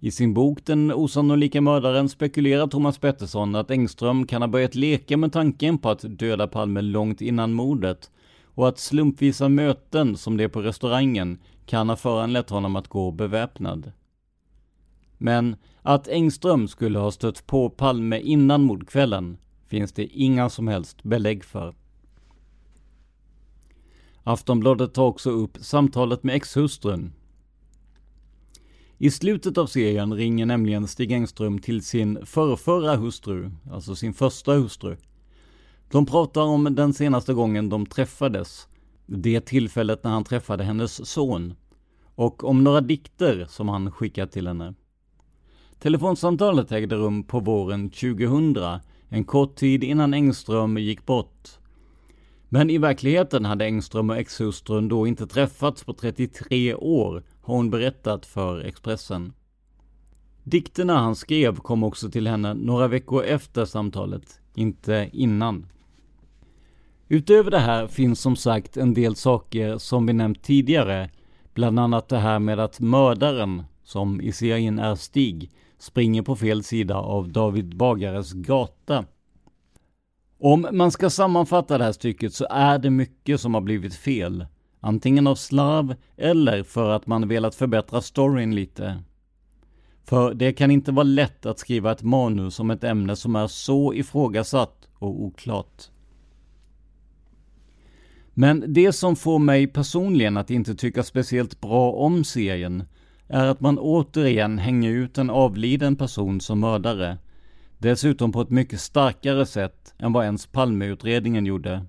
I 0.00 0.10
sin 0.10 0.34
bok 0.34 0.64
Den 0.64 0.92
osannolika 0.92 1.60
mördaren 1.60 2.08
spekulerar 2.08 2.66
Thomas 2.66 2.98
Pettersson 2.98 3.54
att 3.54 3.70
Engström 3.70 4.26
kan 4.26 4.42
ha 4.42 4.48
börjat 4.48 4.74
leka 4.74 5.16
med 5.16 5.32
tanken 5.32 5.78
på 5.78 5.90
att 5.90 6.18
döda 6.18 6.46
Palme 6.46 6.80
långt 6.80 7.20
innan 7.20 7.52
mordet 7.52 8.10
och 8.44 8.68
att 8.68 8.78
slumpvisa 8.78 9.48
möten 9.48 10.16
som 10.16 10.36
det 10.36 10.48
på 10.48 10.62
restaurangen 10.62 11.38
kan 11.66 11.88
ha 11.88 11.96
föranlett 11.96 12.50
honom 12.50 12.76
att 12.76 12.88
gå 12.88 13.10
beväpnad. 13.10 13.92
Men 15.18 15.56
att 15.82 16.08
Engström 16.08 16.68
skulle 16.68 16.98
ha 16.98 17.10
stött 17.10 17.46
på 17.46 17.70
Palme 17.70 18.20
innan 18.20 18.62
mordkvällen 18.62 19.38
finns 19.66 19.92
det 19.92 20.06
inga 20.06 20.50
som 20.50 20.68
helst 20.68 21.02
belägg 21.02 21.44
för. 21.44 21.74
Aftonbladet 24.22 24.94
tar 24.94 25.04
också 25.04 25.30
upp 25.30 25.58
samtalet 25.60 26.22
med 26.22 26.34
exhustrun. 26.34 27.12
I 28.98 29.10
slutet 29.10 29.58
av 29.58 29.66
serien 29.66 30.14
ringer 30.14 30.46
nämligen 30.46 30.88
Stig 30.88 31.12
Engström 31.12 31.58
till 31.58 31.82
sin 31.82 32.26
förrförra 32.26 32.96
hustru, 32.96 33.50
alltså 33.70 33.96
sin 33.96 34.14
första 34.14 34.52
hustru. 34.52 34.96
De 35.90 36.06
pratar 36.06 36.42
om 36.42 36.74
den 36.74 36.94
senaste 36.94 37.34
gången 37.34 37.68
de 37.68 37.86
träffades 37.86 38.68
det 39.06 39.40
tillfället 39.40 40.04
när 40.04 40.10
han 40.10 40.24
träffade 40.24 40.64
hennes 40.64 41.10
son 41.10 41.54
och 42.14 42.44
om 42.44 42.64
några 42.64 42.80
dikter 42.80 43.46
som 43.48 43.68
han 43.68 43.90
skickat 43.90 44.32
till 44.32 44.46
henne. 44.46 44.74
Telefonsamtalet 45.78 46.72
ägde 46.72 46.96
rum 46.96 47.24
på 47.24 47.40
våren 47.40 47.90
2000, 47.90 48.56
en 49.08 49.24
kort 49.24 49.56
tid 49.56 49.84
innan 49.84 50.14
Engström 50.14 50.78
gick 50.78 51.06
bort. 51.06 51.48
Men 52.48 52.70
i 52.70 52.78
verkligheten 52.78 53.44
hade 53.44 53.64
Engström 53.64 54.10
och 54.10 54.16
exhustrun 54.16 54.88
då 54.88 55.06
inte 55.06 55.26
träffats 55.26 55.84
på 55.84 55.92
33 55.92 56.74
år, 56.74 57.22
har 57.46 57.56
hon 57.56 57.70
berättat 57.70 58.26
för 58.26 58.60
Expressen. 58.60 59.32
Dikterna 60.42 60.98
han 60.98 61.16
skrev 61.16 61.56
kom 61.56 61.82
också 61.82 62.10
till 62.10 62.26
henne 62.26 62.54
några 62.54 62.88
veckor 62.88 63.24
efter 63.24 63.64
samtalet, 63.64 64.40
inte 64.54 65.10
innan. 65.12 65.66
Utöver 67.08 67.50
det 67.50 67.58
här 67.58 67.86
finns 67.86 68.20
som 68.20 68.36
sagt 68.36 68.76
en 68.76 68.94
del 68.94 69.16
saker 69.16 69.78
som 69.78 70.06
vi 70.06 70.12
nämnt 70.12 70.42
tidigare. 70.42 71.10
Bland 71.54 71.78
annat 71.78 72.08
det 72.08 72.18
här 72.18 72.38
med 72.38 72.60
att 72.60 72.80
mördaren, 72.80 73.62
som 73.84 74.20
i 74.20 74.32
serien 74.32 74.78
är 74.78 74.94
Stig, 74.94 75.50
springer 75.78 76.22
på 76.22 76.36
fel 76.36 76.62
sida 76.62 76.96
av 76.96 77.28
David 77.28 77.76
Bagares 77.76 78.32
gata. 78.32 79.04
Om 80.38 80.66
man 80.72 80.90
ska 80.90 81.10
sammanfatta 81.10 81.78
det 81.78 81.84
här 81.84 81.92
stycket 81.92 82.34
så 82.34 82.46
är 82.50 82.78
det 82.78 82.90
mycket 82.90 83.40
som 83.40 83.54
har 83.54 83.60
blivit 83.60 83.94
fel. 83.94 84.46
Antingen 84.86 85.26
av 85.26 85.34
slarv 85.34 85.94
eller 86.16 86.62
för 86.62 86.90
att 86.90 87.06
man 87.06 87.28
velat 87.28 87.54
förbättra 87.54 88.00
storyn 88.00 88.54
lite. 88.54 89.02
För 90.04 90.34
det 90.34 90.52
kan 90.52 90.70
inte 90.70 90.92
vara 90.92 91.04
lätt 91.04 91.46
att 91.46 91.58
skriva 91.58 91.92
ett 91.92 92.02
manus 92.02 92.60
om 92.60 92.70
ett 92.70 92.84
ämne 92.84 93.16
som 93.16 93.36
är 93.36 93.46
så 93.46 93.94
ifrågasatt 93.94 94.88
och 94.98 95.22
oklart. 95.22 95.82
Men 98.34 98.64
det 98.66 98.92
som 98.92 99.16
får 99.16 99.38
mig 99.38 99.66
personligen 99.66 100.36
att 100.36 100.50
inte 100.50 100.74
tycka 100.74 101.02
speciellt 101.02 101.60
bra 101.60 101.92
om 101.92 102.24
serien 102.24 102.84
är 103.28 103.46
att 103.46 103.60
man 103.60 103.78
återigen 103.78 104.58
hänger 104.58 104.90
ut 104.90 105.18
en 105.18 105.30
avliden 105.30 105.96
person 105.96 106.40
som 106.40 106.60
mördare. 106.60 107.18
Dessutom 107.78 108.32
på 108.32 108.40
ett 108.40 108.50
mycket 108.50 108.80
starkare 108.80 109.46
sätt 109.46 109.94
än 109.98 110.12
vad 110.12 110.24
ens 110.24 110.46
Palmeutredningen 110.46 111.46
gjorde. 111.46 111.86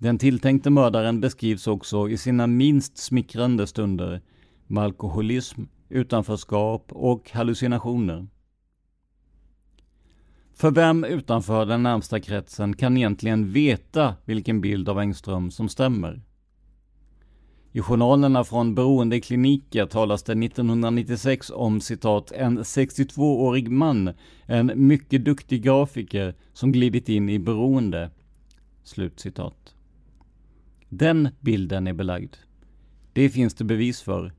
Den 0.00 0.18
tilltänkte 0.18 0.70
mördaren 0.70 1.20
beskrivs 1.20 1.66
också 1.66 2.08
i 2.08 2.16
sina 2.16 2.46
minst 2.46 2.98
smickrande 2.98 3.66
stunder 3.66 4.20
med 4.66 4.84
alkoholism, 4.84 5.62
utanförskap 5.88 6.92
och 6.92 7.30
hallucinationer. 7.30 8.26
För 10.54 10.70
vem 10.70 11.04
utanför 11.04 11.66
den 11.66 11.82
närmsta 11.82 12.20
kretsen 12.20 12.76
kan 12.76 12.96
egentligen 12.96 13.52
veta 13.52 14.14
vilken 14.24 14.60
bild 14.60 14.88
av 14.88 14.98
Engström 14.98 15.50
som 15.50 15.68
stämmer? 15.68 16.20
I 17.72 17.80
journalerna 17.80 18.44
från 18.44 18.74
beroendekliniker 18.74 19.86
talas 19.86 20.22
det 20.22 20.32
1996 20.32 21.50
om 21.50 21.80
citat 21.80 22.32
en 22.32 22.58
62-årig 22.58 23.70
man, 23.70 24.10
en 24.46 24.72
mycket 24.74 25.24
duktig 25.24 25.62
grafiker 25.62 26.34
som 26.52 26.72
glidit 26.72 27.08
in 27.08 27.28
i 27.28 27.38
beroende. 27.38 28.10
Slut 28.82 29.20
citat. 29.20 29.74
Den 30.88 31.28
bilden 31.40 31.86
är 31.86 31.92
belagd. 31.92 32.34
Det 33.12 33.30
finns 33.30 33.54
det 33.54 33.64
bevis 33.64 34.02
för. 34.02 34.32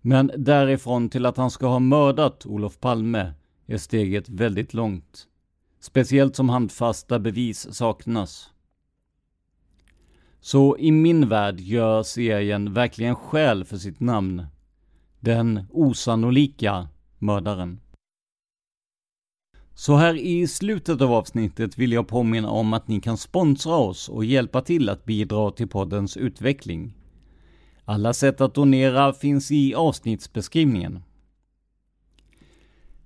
Men 0.00 0.30
därifrån 0.36 1.08
till 1.08 1.26
att 1.26 1.36
han 1.36 1.50
ska 1.50 1.66
ha 1.66 1.78
mördat 1.78 2.46
Olof 2.46 2.80
Palme 2.80 3.32
är 3.66 3.78
steget 3.78 4.28
väldigt 4.28 4.74
långt. 4.74 5.26
Speciellt 5.80 6.36
som 6.36 6.48
handfasta 6.48 7.18
bevis 7.18 7.74
saknas. 7.74 8.50
Så 10.40 10.78
i 10.78 10.90
min 10.90 11.28
värld 11.28 11.60
gör 11.60 12.02
serien 12.02 12.72
verkligen 12.72 13.16
skäl 13.16 13.64
för 13.64 13.76
sitt 13.76 14.00
namn. 14.00 14.46
Den 15.20 15.64
osannolika 15.70 16.88
mördaren. 17.18 17.80
Så 19.74 19.96
här 19.96 20.14
i 20.14 20.46
slutet 20.46 21.00
av 21.00 21.12
avsnittet 21.12 21.78
vill 21.78 21.92
jag 21.92 22.08
påminna 22.08 22.50
om 22.50 22.72
att 22.72 22.88
ni 22.88 23.00
kan 23.00 23.16
sponsra 23.16 23.76
oss 23.76 24.08
och 24.08 24.24
hjälpa 24.24 24.60
till 24.60 24.88
att 24.88 25.04
bidra 25.04 25.50
till 25.50 25.68
poddens 25.68 26.16
utveckling. 26.16 26.94
Alla 27.84 28.12
sätt 28.12 28.40
att 28.40 28.54
donera 28.54 29.12
finns 29.12 29.50
i 29.50 29.74
avsnittsbeskrivningen. 29.74 31.02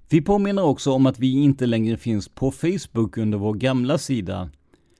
Vi 0.08 0.22
påminner 0.22 0.64
också 0.64 0.92
om 0.92 1.06
att 1.06 1.18
vi 1.18 1.32
inte 1.32 1.66
längre 1.66 1.96
finns 1.96 2.28
på 2.28 2.50
Facebook 2.50 3.16
under 3.16 3.38
vår 3.38 3.54
gamla 3.54 3.98
sida. 3.98 4.50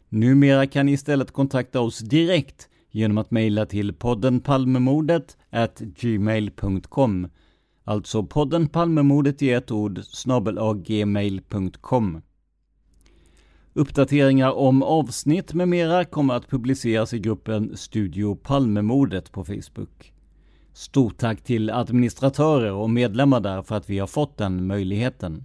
Numera 0.09 0.67
kan 0.67 0.87
ni 0.87 0.93
istället 0.93 1.31
kontakta 1.31 1.81
oss 1.81 1.99
direkt 1.99 2.69
genom 2.91 3.19
att 3.19 3.31
mejla 3.31 3.67
till 3.67 3.93
podden 3.93 4.41
Palmemordet 4.41 5.37
gmail.com 6.01 7.29
Alltså 7.89 8.23
podden 8.23 8.69
Palmemordet 8.69 9.43
i 9.43 9.51
ett 9.51 9.71
ord 9.71 10.01
snabelagmail.com 10.05 12.23
Uppdateringar 13.73 14.51
om 14.51 14.83
avsnitt 14.83 15.55
med 15.55 15.69
mera 15.69 16.05
kommer 16.05 16.35
att 16.35 16.49
publiceras 16.49 17.15
i 17.15 17.19
gruppen 17.19 17.77
Studio 17.77 18.35
Palmemordet 18.35 19.33
på 19.33 19.45
Facebook. 19.45 20.13
Stort 20.73 21.19
tack 21.19 21.43
till 21.43 21.71
administratörer 21.71 22.73
och 22.73 22.91
medlemmar 22.91 23.41
där 23.41 23.63
för 23.63 23.75
att 23.75 23.91
vi 23.91 23.99
har 23.99 24.07
fått 24.07 24.37
den 24.37 24.67
möjligheten. 24.67 25.45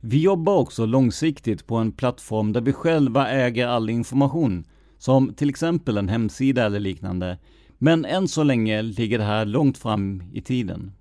Vi 0.00 0.22
jobbar 0.22 0.56
också 0.56 0.86
långsiktigt 0.86 1.66
på 1.66 1.76
en 1.76 1.92
plattform 1.92 2.52
där 2.52 2.60
vi 2.60 2.72
själva 2.72 3.28
äger 3.28 3.66
all 3.66 3.90
information, 3.90 4.64
som 4.98 5.34
till 5.34 5.50
exempel 5.50 5.98
en 5.98 6.08
hemsida 6.08 6.66
eller 6.66 6.80
liknande, 6.80 7.38
men 7.82 8.04
än 8.04 8.28
så 8.28 8.42
länge 8.42 8.82
ligger 8.82 9.18
det 9.18 9.24
här 9.24 9.44
långt 9.44 9.78
fram 9.78 10.22
i 10.32 10.40
tiden. 10.40 10.92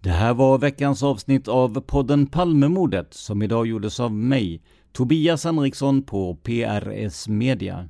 Det 0.00 0.10
här 0.10 0.34
var 0.34 0.58
veckans 0.58 1.02
avsnitt 1.02 1.48
av 1.48 1.80
podden 1.80 2.26
Palmemordet 2.26 3.14
som 3.14 3.42
idag 3.42 3.66
gjordes 3.66 4.00
av 4.00 4.12
mig, 4.12 4.62
Tobias 4.92 5.44
Henriksson 5.44 6.02
på 6.02 6.34
PRS 6.34 7.28
Media. 7.28 7.88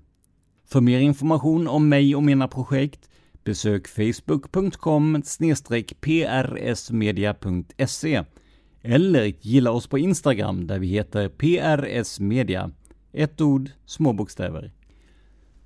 För 0.64 0.80
mer 0.80 1.00
information 1.00 1.68
om 1.68 1.88
mig 1.88 2.16
och 2.16 2.22
mina 2.22 2.48
projekt 2.48 3.10
besök 3.44 3.88
facebook.com 3.88 5.22
prsmedia.se 6.00 8.24
eller 8.82 9.32
gilla 9.40 9.70
oss 9.70 9.86
på 9.86 9.98
Instagram 9.98 10.66
där 10.66 10.78
vi 10.78 10.86
heter 10.86 11.28
PRS 11.28 12.20
Media. 12.20 12.70
Ett 13.12 13.40
ord, 13.40 13.70
små 13.86 14.12
bokstäver. 14.12 14.72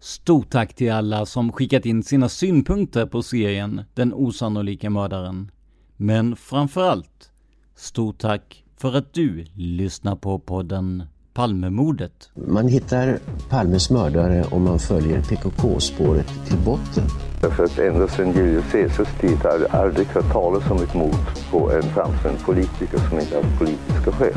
Stort 0.05 0.51
tack 0.51 0.75
till 0.75 0.93
alla 0.93 1.27
som 1.27 1.53
skickat 1.53 1.87
in 1.87 2.03
sina 2.03 2.29
synpunkter 2.29 3.07
på 3.07 3.23
serien 3.23 3.81
Den 3.95 4.15
osannolika 4.15 4.91
mördaren. 4.91 5.51
Men 5.97 6.37
framförallt, 6.37 7.31
stort 7.77 8.19
tack 8.19 8.65
för 8.77 8.97
att 8.97 9.13
du 9.13 9.45
lyssnar 9.55 10.17
på 10.17 10.39
podden 10.39 11.03
Palmemordet. 11.35 12.31
Man 12.35 12.69
hittar 12.69 13.19
Palmes 13.49 13.91
mördare 13.91 14.45
om 14.51 14.65
man 14.65 14.79
följer 14.79 15.23
PKK-spåret 15.23 16.47
till 16.47 16.59
botten. 16.59 17.05
Därför 17.41 17.65
att 17.65 17.79
ända 17.79 18.09
sedan 18.09 18.33
Julius 18.33 18.73
Caesars 18.73 19.21
tid 19.21 19.37
har 19.37 19.51
jag 19.51 19.71
aldrig 19.71 20.07
hört 20.07 20.33
talas 20.33 20.71
om 20.71 20.83
ett 20.83 20.95
mord 20.95 21.51
på 21.51 21.73
en 21.73 21.83
framstående 21.83 22.41
politiker 22.41 22.99
som 23.09 23.21
inte 23.21 23.37
haft 23.37 23.59
politiska 23.59 24.13
skäl. 24.13 24.35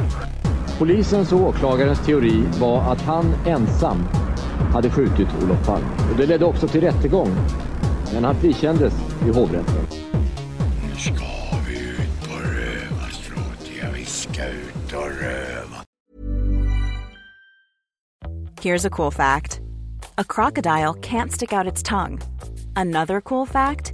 Polisens 0.78 1.32
och 1.32 1.42
åklagarens 1.42 2.06
teori 2.06 2.44
var 2.60 2.92
att 2.92 3.02
han 3.02 3.26
ensam 3.46 3.98
hade 4.74 4.90
skjutit 4.90 5.28
Olof 5.44 5.66
Palme. 5.66 5.88
Och 6.12 6.18
det 6.18 6.26
ledde 6.26 6.46
också 6.46 6.68
till 6.68 6.82
rättegång. 6.82 7.36
Men 8.14 8.24
han 8.24 8.36
frikändes 8.36 8.94
i 9.28 9.30
hovrätten. 9.30 9.76
Nu 10.84 10.96
ska 11.00 11.26
vi 11.68 11.80
ut 11.80 12.30
på 12.30 12.34
rövarstråt. 12.34 13.72
Ja, 13.82 13.88
vi 13.96 14.06
ska 14.06 14.46
ut 14.46 14.94
och 14.94 15.22
röva. 15.22 15.78
Here's 18.62 18.88
a 18.88 18.90
cool 18.90 19.12
fact. 19.12 19.60
A 20.16 20.24
crocodile 20.24 20.94
can't 21.02 21.30
stick 21.30 21.54
out 21.54 21.68
its 21.74 21.84
tongue. 21.84 22.20
Another 22.76 23.22
cool 23.22 23.48
fact, 23.48 23.94